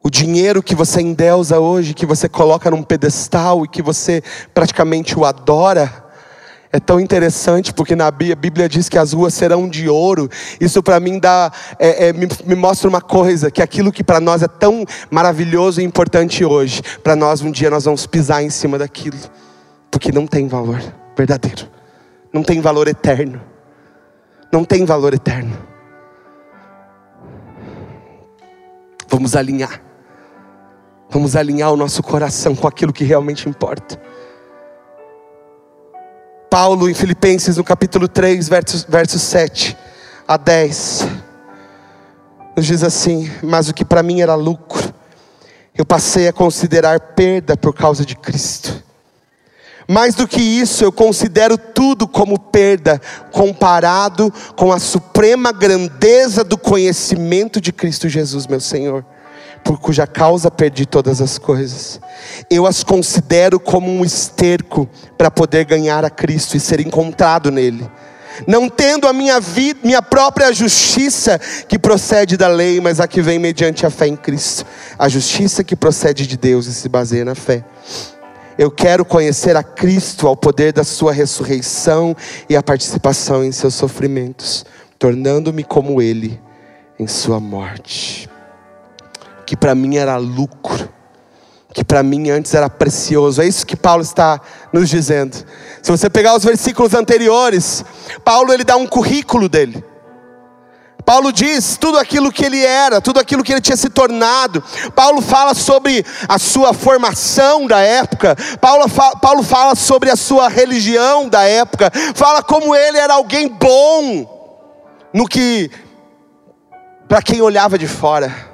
O 0.02 0.10
dinheiro 0.10 0.62
que 0.62 0.74
você 0.74 1.00
endeusa 1.00 1.60
hoje, 1.60 1.94
que 1.94 2.04
você 2.04 2.28
coloca 2.28 2.70
num 2.70 2.82
pedestal 2.82 3.64
e 3.64 3.68
que 3.68 3.80
você 3.80 4.22
praticamente 4.52 5.16
o 5.16 5.24
adora, 5.24 6.01
é 6.72 6.80
tão 6.80 6.98
interessante 6.98 7.72
porque 7.72 7.94
na 7.94 8.10
Bíblia 8.10 8.66
diz 8.66 8.88
que 8.88 8.96
as 8.96 9.12
ruas 9.12 9.34
serão 9.34 9.68
de 9.68 9.90
ouro. 9.90 10.28
Isso 10.58 10.82
para 10.82 10.98
mim 10.98 11.18
dá, 11.18 11.52
é, 11.78 12.08
é, 12.08 12.12
me, 12.14 12.26
me, 12.46 12.54
mostra 12.54 12.88
uma 12.88 13.02
coisa 13.02 13.50
que 13.50 13.60
aquilo 13.60 13.92
que 13.92 14.02
para 14.02 14.18
nós 14.18 14.42
é 14.42 14.48
tão 14.48 14.84
maravilhoso 15.10 15.82
e 15.82 15.84
importante 15.84 16.42
hoje, 16.44 16.82
para 17.02 17.14
nós 17.14 17.42
um 17.42 17.50
dia 17.50 17.68
nós 17.68 17.84
vamos 17.84 18.06
pisar 18.06 18.42
em 18.42 18.48
cima 18.48 18.78
daquilo, 18.78 19.18
porque 19.90 20.10
não 20.10 20.26
tem 20.26 20.48
valor 20.48 20.82
verdadeiro, 21.14 21.68
não 22.32 22.42
tem 22.42 22.58
valor 22.62 22.88
eterno, 22.88 23.38
não 24.50 24.64
tem 24.64 24.86
valor 24.86 25.12
eterno. 25.12 25.52
Vamos 29.08 29.36
alinhar, 29.36 29.82
vamos 31.10 31.36
alinhar 31.36 31.70
o 31.70 31.76
nosso 31.76 32.02
coração 32.02 32.54
com 32.56 32.66
aquilo 32.66 32.94
que 32.94 33.04
realmente 33.04 33.46
importa. 33.46 34.00
Paulo 36.52 36.86
em 36.86 36.92
Filipenses, 36.92 37.56
no 37.56 37.64
capítulo 37.64 38.06
3, 38.06 38.46
verso, 38.46 38.84
verso 38.86 39.18
7 39.18 39.74
a 40.28 40.36
10, 40.36 41.08
nos 42.54 42.66
diz 42.66 42.82
assim: 42.82 43.32
Mas 43.42 43.70
o 43.70 43.72
que 43.72 43.86
para 43.86 44.02
mim 44.02 44.20
era 44.20 44.34
lucro, 44.34 44.92
eu 45.74 45.86
passei 45.86 46.28
a 46.28 46.32
considerar 46.32 47.00
perda 47.00 47.56
por 47.56 47.74
causa 47.74 48.04
de 48.04 48.14
Cristo. 48.14 48.84
Mais 49.88 50.14
do 50.14 50.28
que 50.28 50.42
isso, 50.42 50.84
eu 50.84 50.92
considero 50.92 51.56
tudo 51.56 52.06
como 52.06 52.38
perda, 52.38 53.00
comparado 53.30 54.30
com 54.54 54.70
a 54.70 54.78
suprema 54.78 55.52
grandeza 55.52 56.44
do 56.44 56.58
conhecimento 56.58 57.62
de 57.62 57.72
Cristo 57.72 58.10
Jesus, 58.10 58.46
meu 58.46 58.60
Senhor 58.60 59.02
por 59.64 59.78
cuja 59.78 60.06
causa 60.06 60.50
perdi 60.50 60.86
todas 60.86 61.20
as 61.20 61.38
coisas. 61.38 62.00
Eu 62.50 62.66
as 62.66 62.82
considero 62.82 63.58
como 63.58 63.90
um 63.90 64.04
esterco 64.04 64.88
para 65.16 65.30
poder 65.30 65.64
ganhar 65.64 66.04
a 66.04 66.10
Cristo 66.10 66.56
e 66.56 66.60
ser 66.60 66.80
encontrado 66.80 67.50
nele. 67.50 67.88
Não 68.46 68.68
tendo 68.68 69.06
a 69.06 69.12
minha 69.12 69.38
vida, 69.40 69.80
minha 69.84 70.00
própria 70.00 70.52
justiça 70.52 71.38
que 71.68 71.78
procede 71.78 72.36
da 72.36 72.48
lei, 72.48 72.80
mas 72.80 72.98
a 72.98 73.06
que 73.06 73.20
vem 73.20 73.38
mediante 73.38 73.84
a 73.84 73.90
fé 73.90 74.06
em 74.06 74.16
Cristo. 74.16 74.64
A 74.98 75.08
justiça 75.08 75.62
que 75.62 75.76
procede 75.76 76.26
de 76.26 76.36
Deus 76.36 76.66
e 76.66 76.74
se 76.74 76.88
baseia 76.88 77.24
na 77.24 77.34
fé. 77.34 77.64
Eu 78.58 78.70
quero 78.70 79.04
conhecer 79.04 79.56
a 79.56 79.62
Cristo 79.62 80.26
ao 80.26 80.36
poder 80.36 80.72
da 80.72 80.84
sua 80.84 81.12
ressurreição 81.12 82.14
e 82.48 82.56
a 82.56 82.62
participação 82.62 83.44
em 83.44 83.52
seus 83.52 83.74
sofrimentos, 83.74 84.64
tornando-me 84.98 85.64
como 85.64 86.02
ele 86.02 86.40
em 86.98 87.06
Sua 87.06 87.40
morte. 87.40 88.31
Que 89.52 89.56
para 89.56 89.74
mim 89.74 89.96
era 89.96 90.16
lucro, 90.16 90.88
que 91.74 91.84
para 91.84 92.02
mim 92.02 92.30
antes 92.30 92.54
era 92.54 92.70
precioso. 92.70 93.42
É 93.42 93.46
isso 93.46 93.66
que 93.66 93.76
Paulo 93.76 94.00
está 94.02 94.40
nos 94.72 94.88
dizendo. 94.88 95.36
Se 95.82 95.90
você 95.90 96.08
pegar 96.08 96.34
os 96.34 96.42
versículos 96.42 96.94
anteriores, 96.94 97.84
Paulo 98.24 98.50
ele 98.50 98.64
dá 98.64 98.76
um 98.76 98.86
currículo 98.86 99.50
dele. 99.50 99.84
Paulo 101.04 101.30
diz 101.30 101.76
tudo 101.76 101.98
aquilo 101.98 102.32
que 102.32 102.46
ele 102.46 102.64
era, 102.64 102.98
tudo 102.98 103.20
aquilo 103.20 103.44
que 103.44 103.52
ele 103.52 103.60
tinha 103.60 103.76
se 103.76 103.90
tornado. 103.90 104.64
Paulo 104.96 105.20
fala 105.20 105.52
sobre 105.52 106.02
a 106.26 106.38
sua 106.38 106.72
formação 106.72 107.66
da 107.66 107.80
época. 107.80 108.34
Paulo, 108.58 108.88
fa 108.88 109.16
Paulo 109.16 109.42
fala 109.42 109.74
sobre 109.74 110.08
a 110.08 110.16
sua 110.16 110.48
religião 110.48 111.28
da 111.28 111.42
época. 111.42 111.92
Fala 112.14 112.42
como 112.42 112.74
ele 112.74 112.96
era 112.96 113.12
alguém 113.12 113.48
bom 113.48 115.10
no 115.12 115.28
que 115.28 115.70
para 117.06 117.20
quem 117.20 117.42
olhava 117.42 117.76
de 117.76 117.86
fora. 117.86 118.50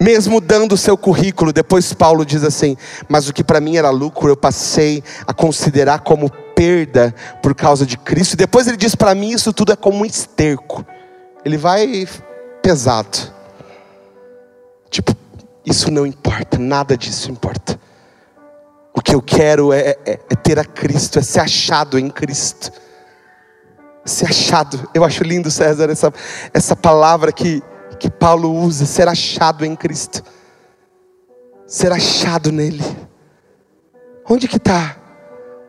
Mesmo 0.00 0.40
dando 0.40 0.74
o 0.74 0.78
seu 0.78 0.96
currículo, 0.96 1.52
depois 1.52 1.92
Paulo 1.92 2.24
diz 2.24 2.44
assim: 2.44 2.76
Mas 3.08 3.28
o 3.28 3.32
que 3.32 3.42
para 3.42 3.60
mim 3.60 3.76
era 3.76 3.90
lucro, 3.90 4.28
eu 4.28 4.36
passei 4.36 5.02
a 5.26 5.34
considerar 5.34 6.00
como 6.00 6.30
perda 6.54 7.14
por 7.42 7.54
causa 7.54 7.84
de 7.84 7.98
Cristo. 7.98 8.34
E 8.34 8.36
depois 8.36 8.68
ele 8.68 8.76
diz 8.76 8.94
para 8.94 9.14
mim: 9.14 9.30
Isso 9.30 9.52
tudo 9.52 9.72
é 9.72 9.76
como 9.76 9.98
um 9.98 10.04
esterco. 10.04 10.86
Ele 11.44 11.56
vai 11.56 12.06
pesado. 12.62 13.18
Tipo, 14.88 15.16
isso 15.66 15.90
não 15.90 16.06
importa, 16.06 16.58
nada 16.58 16.96
disso 16.96 17.30
importa. 17.30 17.78
O 18.94 19.00
que 19.00 19.14
eu 19.14 19.22
quero 19.22 19.72
é, 19.72 19.96
é, 20.04 20.20
é 20.30 20.34
ter 20.34 20.58
a 20.58 20.64
Cristo, 20.64 21.18
é 21.18 21.22
ser 21.22 21.40
achado 21.40 21.98
em 21.98 22.08
Cristo. 22.08 22.72
Ser 24.04 24.26
achado. 24.26 24.88
Eu 24.94 25.04
acho 25.04 25.22
lindo, 25.22 25.50
César, 25.50 25.90
essa, 25.90 26.12
essa 26.54 26.74
palavra 26.74 27.30
que 27.30 27.62
que 27.96 28.10
Paulo 28.10 28.52
usa, 28.52 28.86
ser 28.86 29.08
achado 29.08 29.64
em 29.64 29.74
Cristo, 29.74 30.22
ser 31.66 31.92
achado 31.92 32.52
nele. 32.52 32.84
Onde 34.28 34.46
que 34.46 34.56
está? 34.56 34.96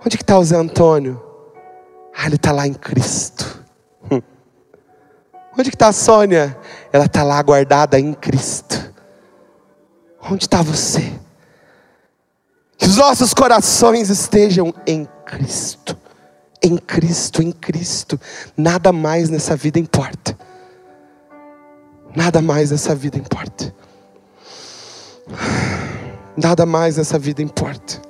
Onde 0.05 0.17
que 0.17 0.23
está 0.23 0.37
o 0.37 0.43
Zé 0.43 0.55
Antônio? 0.55 1.21
Ah, 2.15 2.25
ele 2.25 2.35
está 2.35 2.51
lá 2.51 2.67
em 2.67 2.73
Cristo. 2.73 3.63
Hum. 4.11 4.21
Onde 5.57 5.69
que 5.69 5.75
está 5.75 5.87
a 5.87 5.93
Sônia? 5.93 6.57
Ela 6.91 7.05
está 7.05 7.23
lá 7.23 7.41
guardada 7.41 7.99
em 7.99 8.13
Cristo. 8.13 8.93
Onde 10.21 10.43
está 10.43 10.61
você? 10.61 11.13
Que 12.77 12.85
os 12.87 12.97
nossos 12.97 13.33
corações 13.33 14.09
estejam 14.09 14.73
em 14.85 15.07
Cristo. 15.25 15.97
Em 16.61 16.77
Cristo, 16.77 17.41
em 17.41 17.51
Cristo. 17.51 18.19
Nada 18.55 18.91
mais 18.91 19.29
nessa 19.29 19.55
vida 19.55 19.79
importa. 19.79 20.37
Nada 22.15 22.41
mais 22.41 22.71
nessa 22.71 22.95
vida 22.95 23.17
importa. 23.17 23.73
Nada 26.35 26.65
mais 26.65 26.97
nessa 26.97 27.19
vida 27.19 27.41
importa. 27.41 28.01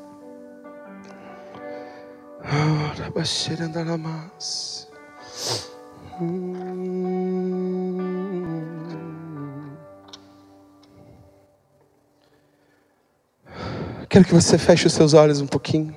Quero 14.08 14.26
que 14.26 14.34
você 14.34 14.58
feche 14.58 14.88
os 14.88 14.94
seus 14.94 15.14
olhos 15.14 15.40
um 15.40 15.48
pouquinho 15.48 15.96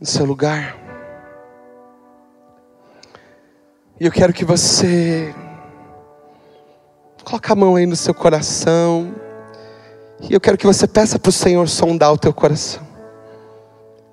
no 0.00 0.06
seu 0.06 0.24
lugar. 0.24 0.76
E 3.98 4.06
eu 4.06 4.12
quero 4.12 4.32
que 4.32 4.44
você 4.44 5.34
Coloca 7.24 7.52
a 7.52 7.56
mão 7.56 7.76
aí 7.76 7.86
no 7.86 7.96
seu 7.96 8.12
coração. 8.12 9.14
E 10.20 10.34
eu 10.34 10.40
quero 10.40 10.58
que 10.58 10.66
você 10.66 10.86
peça 10.86 11.18
para 11.18 11.30
o 11.30 11.32
Senhor 11.32 11.68
sondar 11.68 12.12
o 12.12 12.18
teu 12.18 12.32
coração. 12.32 12.82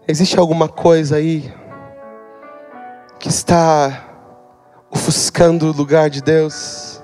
Existe 0.08 0.40
alguma 0.40 0.68
coisa 0.68 1.18
aí 1.18 1.54
que 3.20 3.28
está 3.28 4.06
ofuscando 4.90 5.68
o 5.68 5.72
lugar 5.72 6.10
de 6.10 6.22
Deus? 6.22 7.02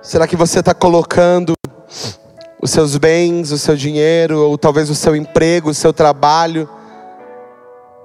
Será 0.00 0.26
que 0.26 0.36
você 0.36 0.60
está 0.60 0.72
colocando 0.72 1.52
os 2.60 2.70
seus 2.70 2.96
bens, 2.96 3.52
o 3.52 3.58
seu 3.58 3.76
dinheiro, 3.76 4.38
ou 4.40 4.56
talvez 4.56 4.88
o 4.88 4.94
seu 4.94 5.14
emprego, 5.14 5.70
o 5.70 5.74
seu 5.74 5.92
trabalho, 5.92 6.68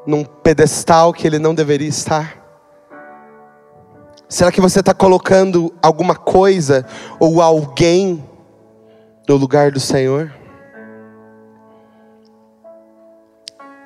num 0.05 0.25
pedestal 0.25 1.13
que 1.13 1.25
ele 1.25 1.39
não 1.39 1.55
deveria 1.55 1.87
estar? 1.87 2.42
Será 4.33 4.51
que 4.51 4.59
você 4.59 4.79
está 4.79 4.95
colocando 4.95 5.71
alguma 5.79 6.15
coisa 6.15 6.87
ou 7.19 7.39
alguém 7.39 8.27
no 9.29 9.35
lugar 9.35 9.71
do 9.71 9.79
Senhor? 9.79 10.33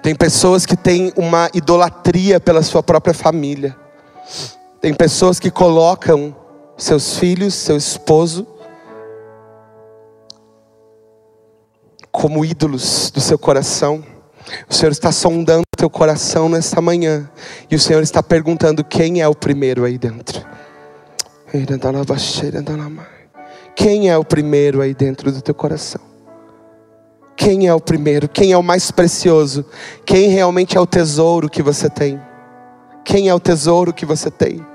Tem 0.01 0.15
pessoas 0.15 0.65
que 0.65 0.77
têm 0.77 1.11
uma 1.17 1.49
idolatria 1.53 2.39
pela 2.39 2.63
sua 2.63 2.81
própria 2.81 3.13
família. 3.13 3.75
Tem 4.79 4.93
pessoas 4.93 5.37
que 5.37 5.51
colocam 5.51 6.33
seus 6.77 7.17
filhos, 7.17 7.53
seu 7.53 7.75
esposo, 7.75 8.47
como 12.09 12.45
ídolos 12.45 13.11
do 13.11 13.19
seu 13.19 13.37
coração. 13.37 14.01
O 14.69 14.73
Senhor 14.73 14.91
está 14.91 15.11
sondando 15.11 15.63
teu 15.77 15.89
coração 15.89 16.49
nesta 16.49 16.81
manhã. 16.81 17.29
E 17.69 17.75
o 17.75 17.79
Senhor 17.79 18.01
está 18.01 18.23
perguntando 18.23 18.83
quem 18.83 19.21
é 19.21 19.27
o 19.27 19.35
primeiro 19.35 19.85
aí 19.85 19.97
dentro. 19.97 20.45
Quem 23.75 24.09
é 24.09 24.17
o 24.17 24.25
primeiro 24.25 24.81
aí 24.81 24.93
dentro 24.93 25.31
do 25.31 25.41
teu 25.41 25.53
coração? 25.53 26.01
Quem 27.35 27.67
é 27.67 27.73
o 27.73 27.79
primeiro? 27.79 28.27
Quem 28.27 28.51
é 28.51 28.57
o 28.57 28.63
mais 28.63 28.89
precioso? 28.89 29.63
Quem 30.03 30.29
realmente 30.29 30.75
é 30.75 30.81
o 30.81 30.87
tesouro 30.87 31.47
que 31.47 31.61
você 31.61 31.89
tem? 31.89 32.19
Quem 33.05 33.29
é 33.29 33.33
o 33.33 33.39
tesouro 33.39 33.93
que 33.93 34.05
você 34.05 34.31
tem? 34.31 34.65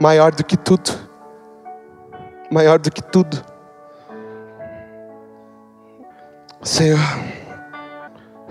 Maior 0.00 0.32
do 0.32 0.44
que 0.44 0.56
tudo. 0.56 0.92
Maior 2.50 2.78
do 2.78 2.90
que 2.90 3.02
tudo. 3.02 3.44
Senhor. 6.62 7.41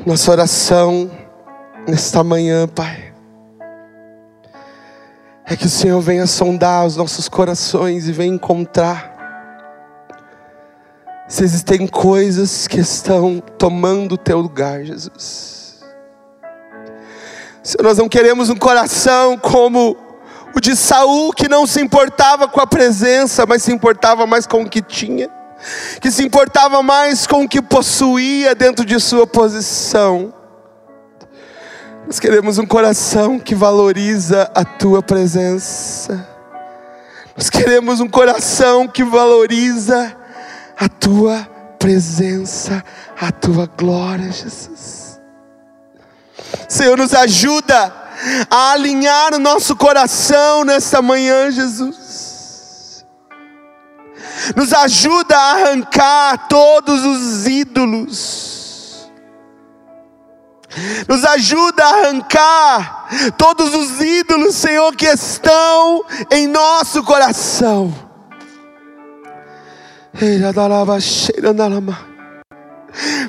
Nossa 0.04 0.32
oração 0.32 1.12
nesta 1.88 2.24
manhã, 2.24 2.68
Pai, 2.68 3.14
é 5.46 5.56
que 5.56 5.68
o 5.68 5.70
Senhor 5.70 6.02
venha 6.02 6.26
sondar 6.26 6.88
os 6.88 6.98
nossos 6.98 7.30
corações 7.30 8.08
e 8.08 8.12
venha 8.12 8.34
encontrar 8.34 9.12
se 11.28 11.44
existem 11.44 11.86
coisas 11.86 12.68
que 12.68 12.80
estão 12.80 13.40
tomando 13.60 14.14
o 14.14 14.18
teu 14.18 14.40
lugar, 14.40 14.84
Jesus. 14.84 15.84
Nós 17.80 18.00
não 18.00 18.10
queremos 18.10 18.50
um 18.50 18.56
coração 18.56 19.38
como 19.38 19.96
o 20.56 20.60
de 20.60 20.76
Saul, 20.76 21.32
que 21.32 21.48
não 21.48 21.68
se 21.68 21.80
importava 21.80 22.48
com 22.48 22.60
a 22.60 22.66
presença, 22.66 23.46
mas 23.46 23.62
se 23.62 23.72
importava 23.72 24.26
mais 24.26 24.48
com 24.48 24.64
o 24.64 24.70
que 24.70 24.82
tinha 24.82 25.41
que 26.00 26.12
se 26.12 26.24
importava 26.24 26.82
mais 26.82 27.28
com 27.28 27.44
o 27.44 27.50
que 27.50 27.62
possuía 27.62 28.56
dentro 28.56 28.86
de 28.86 29.00
sua 29.00 29.28
posição. 29.28 30.34
Nós 32.06 32.20
queremos 32.20 32.58
um 32.58 32.66
coração 32.66 33.40
que 33.40 33.56
valoriza 33.56 34.52
a 34.54 34.66
tua 34.66 35.02
presença. 35.02 36.28
Nós 37.38 37.50
queremos 37.50 38.00
um 38.00 38.10
coração 38.10 38.88
que 38.88 39.04
valoriza 39.04 40.16
a 40.78 40.90
tua 40.90 41.48
presença, 41.80 42.84
a 43.20 43.32
tua 43.32 43.66
glória, 43.78 44.32
Jesus. 44.32 45.20
Senhor, 46.68 46.98
nos 46.98 47.14
ajuda 47.14 47.94
a 48.50 48.72
alinhar 48.72 49.34
o 49.34 49.40
nosso 49.40 49.76
coração 49.76 50.64
nesta 50.64 51.02
manhã, 51.02 51.50
Jesus 51.50 52.01
nos 54.56 54.74
ajuda 54.74 55.38
a 55.38 55.52
arrancar 55.52 56.48
todos 56.48 57.04
os 57.04 57.48
ídolos, 57.48 59.12
nos 61.08 61.24
ajuda 61.26 61.84
a 61.84 61.90
arrancar 61.90 63.34
todos 63.38 63.74
os 63.74 64.02
ídolos, 64.02 64.56
Senhor, 64.56 64.96
que 64.96 65.06
estão 65.06 66.04
em 66.32 66.48
nosso 66.48 67.04
coração. 67.04 67.94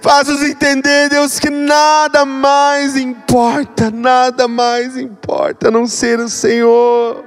Faz-nos 0.01 0.43
entender, 0.43 1.09
Deus, 1.09 1.39
que 1.39 1.49
nada 1.49 2.25
mais 2.25 2.97
importa, 2.97 3.91
nada 3.91 4.49
mais 4.49 4.97
importa 4.97 5.69
a 5.69 5.71
não 5.71 5.87
ser 5.87 6.19
o 6.19 6.29
Senhor, 6.29 7.25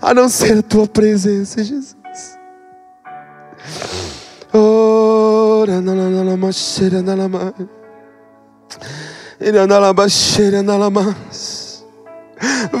a 0.00 0.14
não 0.14 0.28
ser 0.28 0.58
a 0.58 0.62
tua 0.62 0.86
presença, 0.86 1.62
Jesus. 1.62 2.03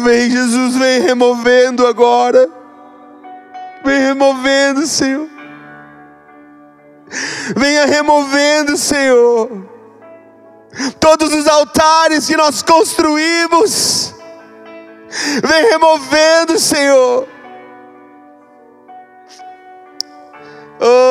Vem, 0.04 0.30
Jesus, 0.30 0.76
vem 0.76 1.02
removendo 1.02 1.86
agora. 1.86 2.48
Vem 3.84 4.00
removendo, 4.00 4.86
Senhor. 4.86 5.28
Venha 7.56 7.86
removendo, 7.86 8.76
Senhor. 8.76 9.68
Todos 10.98 11.32
os 11.32 11.46
altares 11.46 12.26
que 12.26 12.36
nós 12.36 12.62
construímos. 12.62 14.14
Vem 15.42 15.70
removendo, 15.70 16.58
Senhor. 16.58 17.28
Oh. 20.80 21.04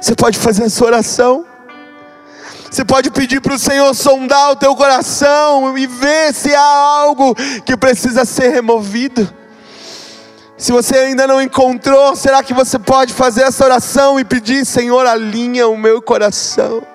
Você 0.00 0.14
pode 0.16 0.38
fazer 0.38 0.64
essa 0.64 0.84
oração. 0.84 1.44
Você 2.70 2.84
pode 2.84 3.10
pedir 3.10 3.40
para 3.40 3.54
o 3.54 3.58
Senhor 3.58 3.92
sondar 3.94 4.52
o 4.52 4.56
teu 4.56 4.74
coração 4.76 5.76
e 5.76 5.86
ver 5.86 6.32
se 6.32 6.54
há 6.54 6.60
algo 6.60 7.34
que 7.64 7.76
precisa 7.76 8.24
ser 8.24 8.50
removido. 8.50 9.28
Se 10.56 10.70
você 10.70 10.96
ainda 10.96 11.26
não 11.26 11.42
encontrou, 11.42 12.14
será 12.14 12.42
que 12.42 12.54
você 12.54 12.78
pode 12.78 13.12
fazer 13.12 13.42
essa 13.42 13.64
oração 13.64 14.20
e 14.20 14.24
pedir, 14.24 14.64
Senhor, 14.64 15.06
alinha 15.06 15.66
o 15.68 15.76
meu 15.76 16.00
coração. 16.00 16.89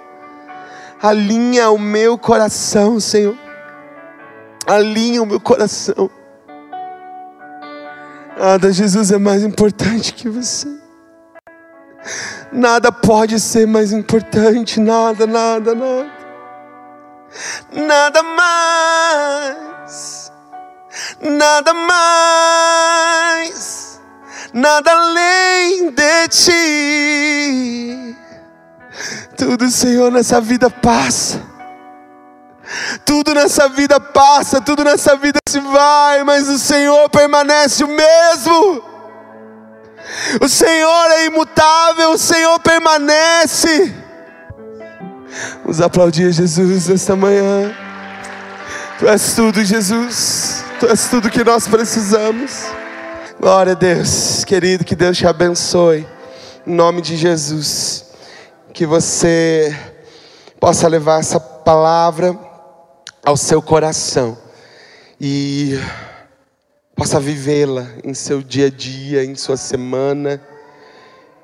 Alinha 1.05 1.69
o 1.69 1.77
meu 1.77 2.17
coração, 2.17 2.99
Senhor. 2.99 3.37
Alinha 4.65 5.21
o 5.21 5.25
meu 5.27 5.39
coração. 5.39 6.09
Nada, 8.35 8.71
Jesus 8.71 9.11
é 9.11 9.19
mais 9.19 9.43
importante 9.43 10.11
que 10.15 10.27
você. 10.27 10.67
Nada 12.51 12.91
pode 12.91 13.39
ser 13.39 13.67
mais 13.67 13.91
importante, 13.91 14.79
nada, 14.79 15.27
nada, 15.27 15.75
nada. 15.75 16.09
Nada 17.71 18.23
mais, 18.23 19.51
nada 21.21 21.71
mais, 21.71 22.81
nada 24.51 24.91
além 24.91 25.91
de 25.91 26.27
ti. 26.29 28.15
Tudo, 29.37 29.69
Senhor, 29.69 30.11
nessa 30.11 30.39
vida 30.39 30.69
passa 30.69 31.55
tudo 33.05 33.33
nessa 33.33 33.69
vida 33.69 33.99
passa, 33.99 34.59
tudo 34.59 34.83
nessa 34.83 35.15
vida 35.15 35.37
se 35.47 35.59
vai, 35.59 36.23
mas 36.23 36.47
o 36.49 36.57
Senhor 36.57 37.09
permanece 37.09 37.83
o 37.83 37.87
mesmo. 37.87 38.83
O 40.41 40.49
Senhor 40.49 41.11
é 41.11 41.25
imutável, 41.25 42.11
o 42.11 42.17
Senhor 42.17 42.59
permanece. 42.59 43.93
Vamos 45.61 45.81
aplaudir 45.81 46.31
Jesus 46.31 46.87
nesta 46.87 47.15
manhã. 47.15 47.75
Tu 48.99 49.07
és 49.07 49.33
tudo, 49.33 49.63
Jesus. 49.63 50.63
Tu 50.79 50.87
és 50.87 51.07
tudo 51.07 51.29
que 51.29 51.43
nós 51.43 51.67
precisamos. 51.67 52.65
Glória 53.39 53.73
a 53.73 53.75
Deus, 53.75 54.43
querido, 54.45 54.85
que 54.85 54.95
Deus 54.95 55.17
te 55.17 55.27
abençoe. 55.27 56.07
Em 56.65 56.73
nome 56.73 57.01
de 57.01 57.17
Jesus. 57.17 58.04
Que 58.75 58.85
você 58.85 59.73
possa 60.59 60.85
levar 60.89 61.21
essa 61.21 61.39
palavra 61.39 62.37
ao 63.25 63.37
seu 63.37 63.61
coração 63.61 64.37
e 65.19 65.79
possa 66.93 67.17
vivê-la 67.17 67.87
em 68.03 68.13
seu 68.13 68.41
dia 68.41 68.67
a 68.67 68.69
dia, 68.69 69.23
em 69.23 69.33
sua 69.33 69.55
semana. 69.55 70.41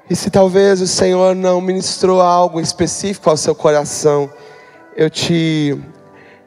E 0.10 0.16
se 0.16 0.30
talvez 0.30 0.82
o 0.82 0.88
Senhor 0.88 1.34
não 1.34 1.62
ministrou 1.62 2.20
algo 2.20 2.60
específico 2.60 3.30
ao 3.30 3.38
seu 3.38 3.56
coração, 3.56 4.30
eu 4.98 5.10
te, 5.10 5.82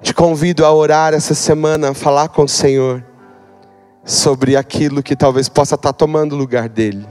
te 0.03 0.13
convido 0.13 0.67
a 0.67 0.73
orar 0.75 1.15
essa 1.15 1.33
semana, 1.35 1.93
a 1.93 1.95
falar 1.95 2.29
com 2.29 2.43
o 2.43 2.49
Senhor 2.49 3.03
sobre 4.05 4.55
aquilo 4.55 5.03
que 5.03 5.17
talvez 5.17 5.49
possa 5.49 5.77
estar 5.77 5.95
tomando 5.95 6.35
o 6.35 6.39
lugar 6.39 6.69
dele 6.69 7.09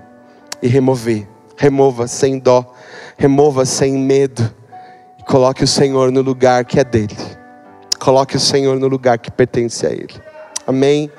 e 0.61 0.67
remover. 0.67 1.27
Remova 1.57 2.07
sem 2.07 2.37
dó, 2.37 2.72
remova 3.17 3.65
sem 3.65 3.93
medo 3.93 4.53
e 5.19 5.23
coloque 5.23 5.63
o 5.63 5.67
Senhor 5.67 6.11
no 6.11 6.21
lugar 6.21 6.65
que 6.65 6.79
é 6.79 6.83
dele. 6.83 7.15
Coloque 7.99 8.35
o 8.35 8.39
Senhor 8.39 8.79
no 8.79 8.87
lugar 8.87 9.17
que 9.17 9.31
pertence 9.31 9.85
a 9.85 9.91
Ele. 9.91 10.13
Amém. 10.67 11.09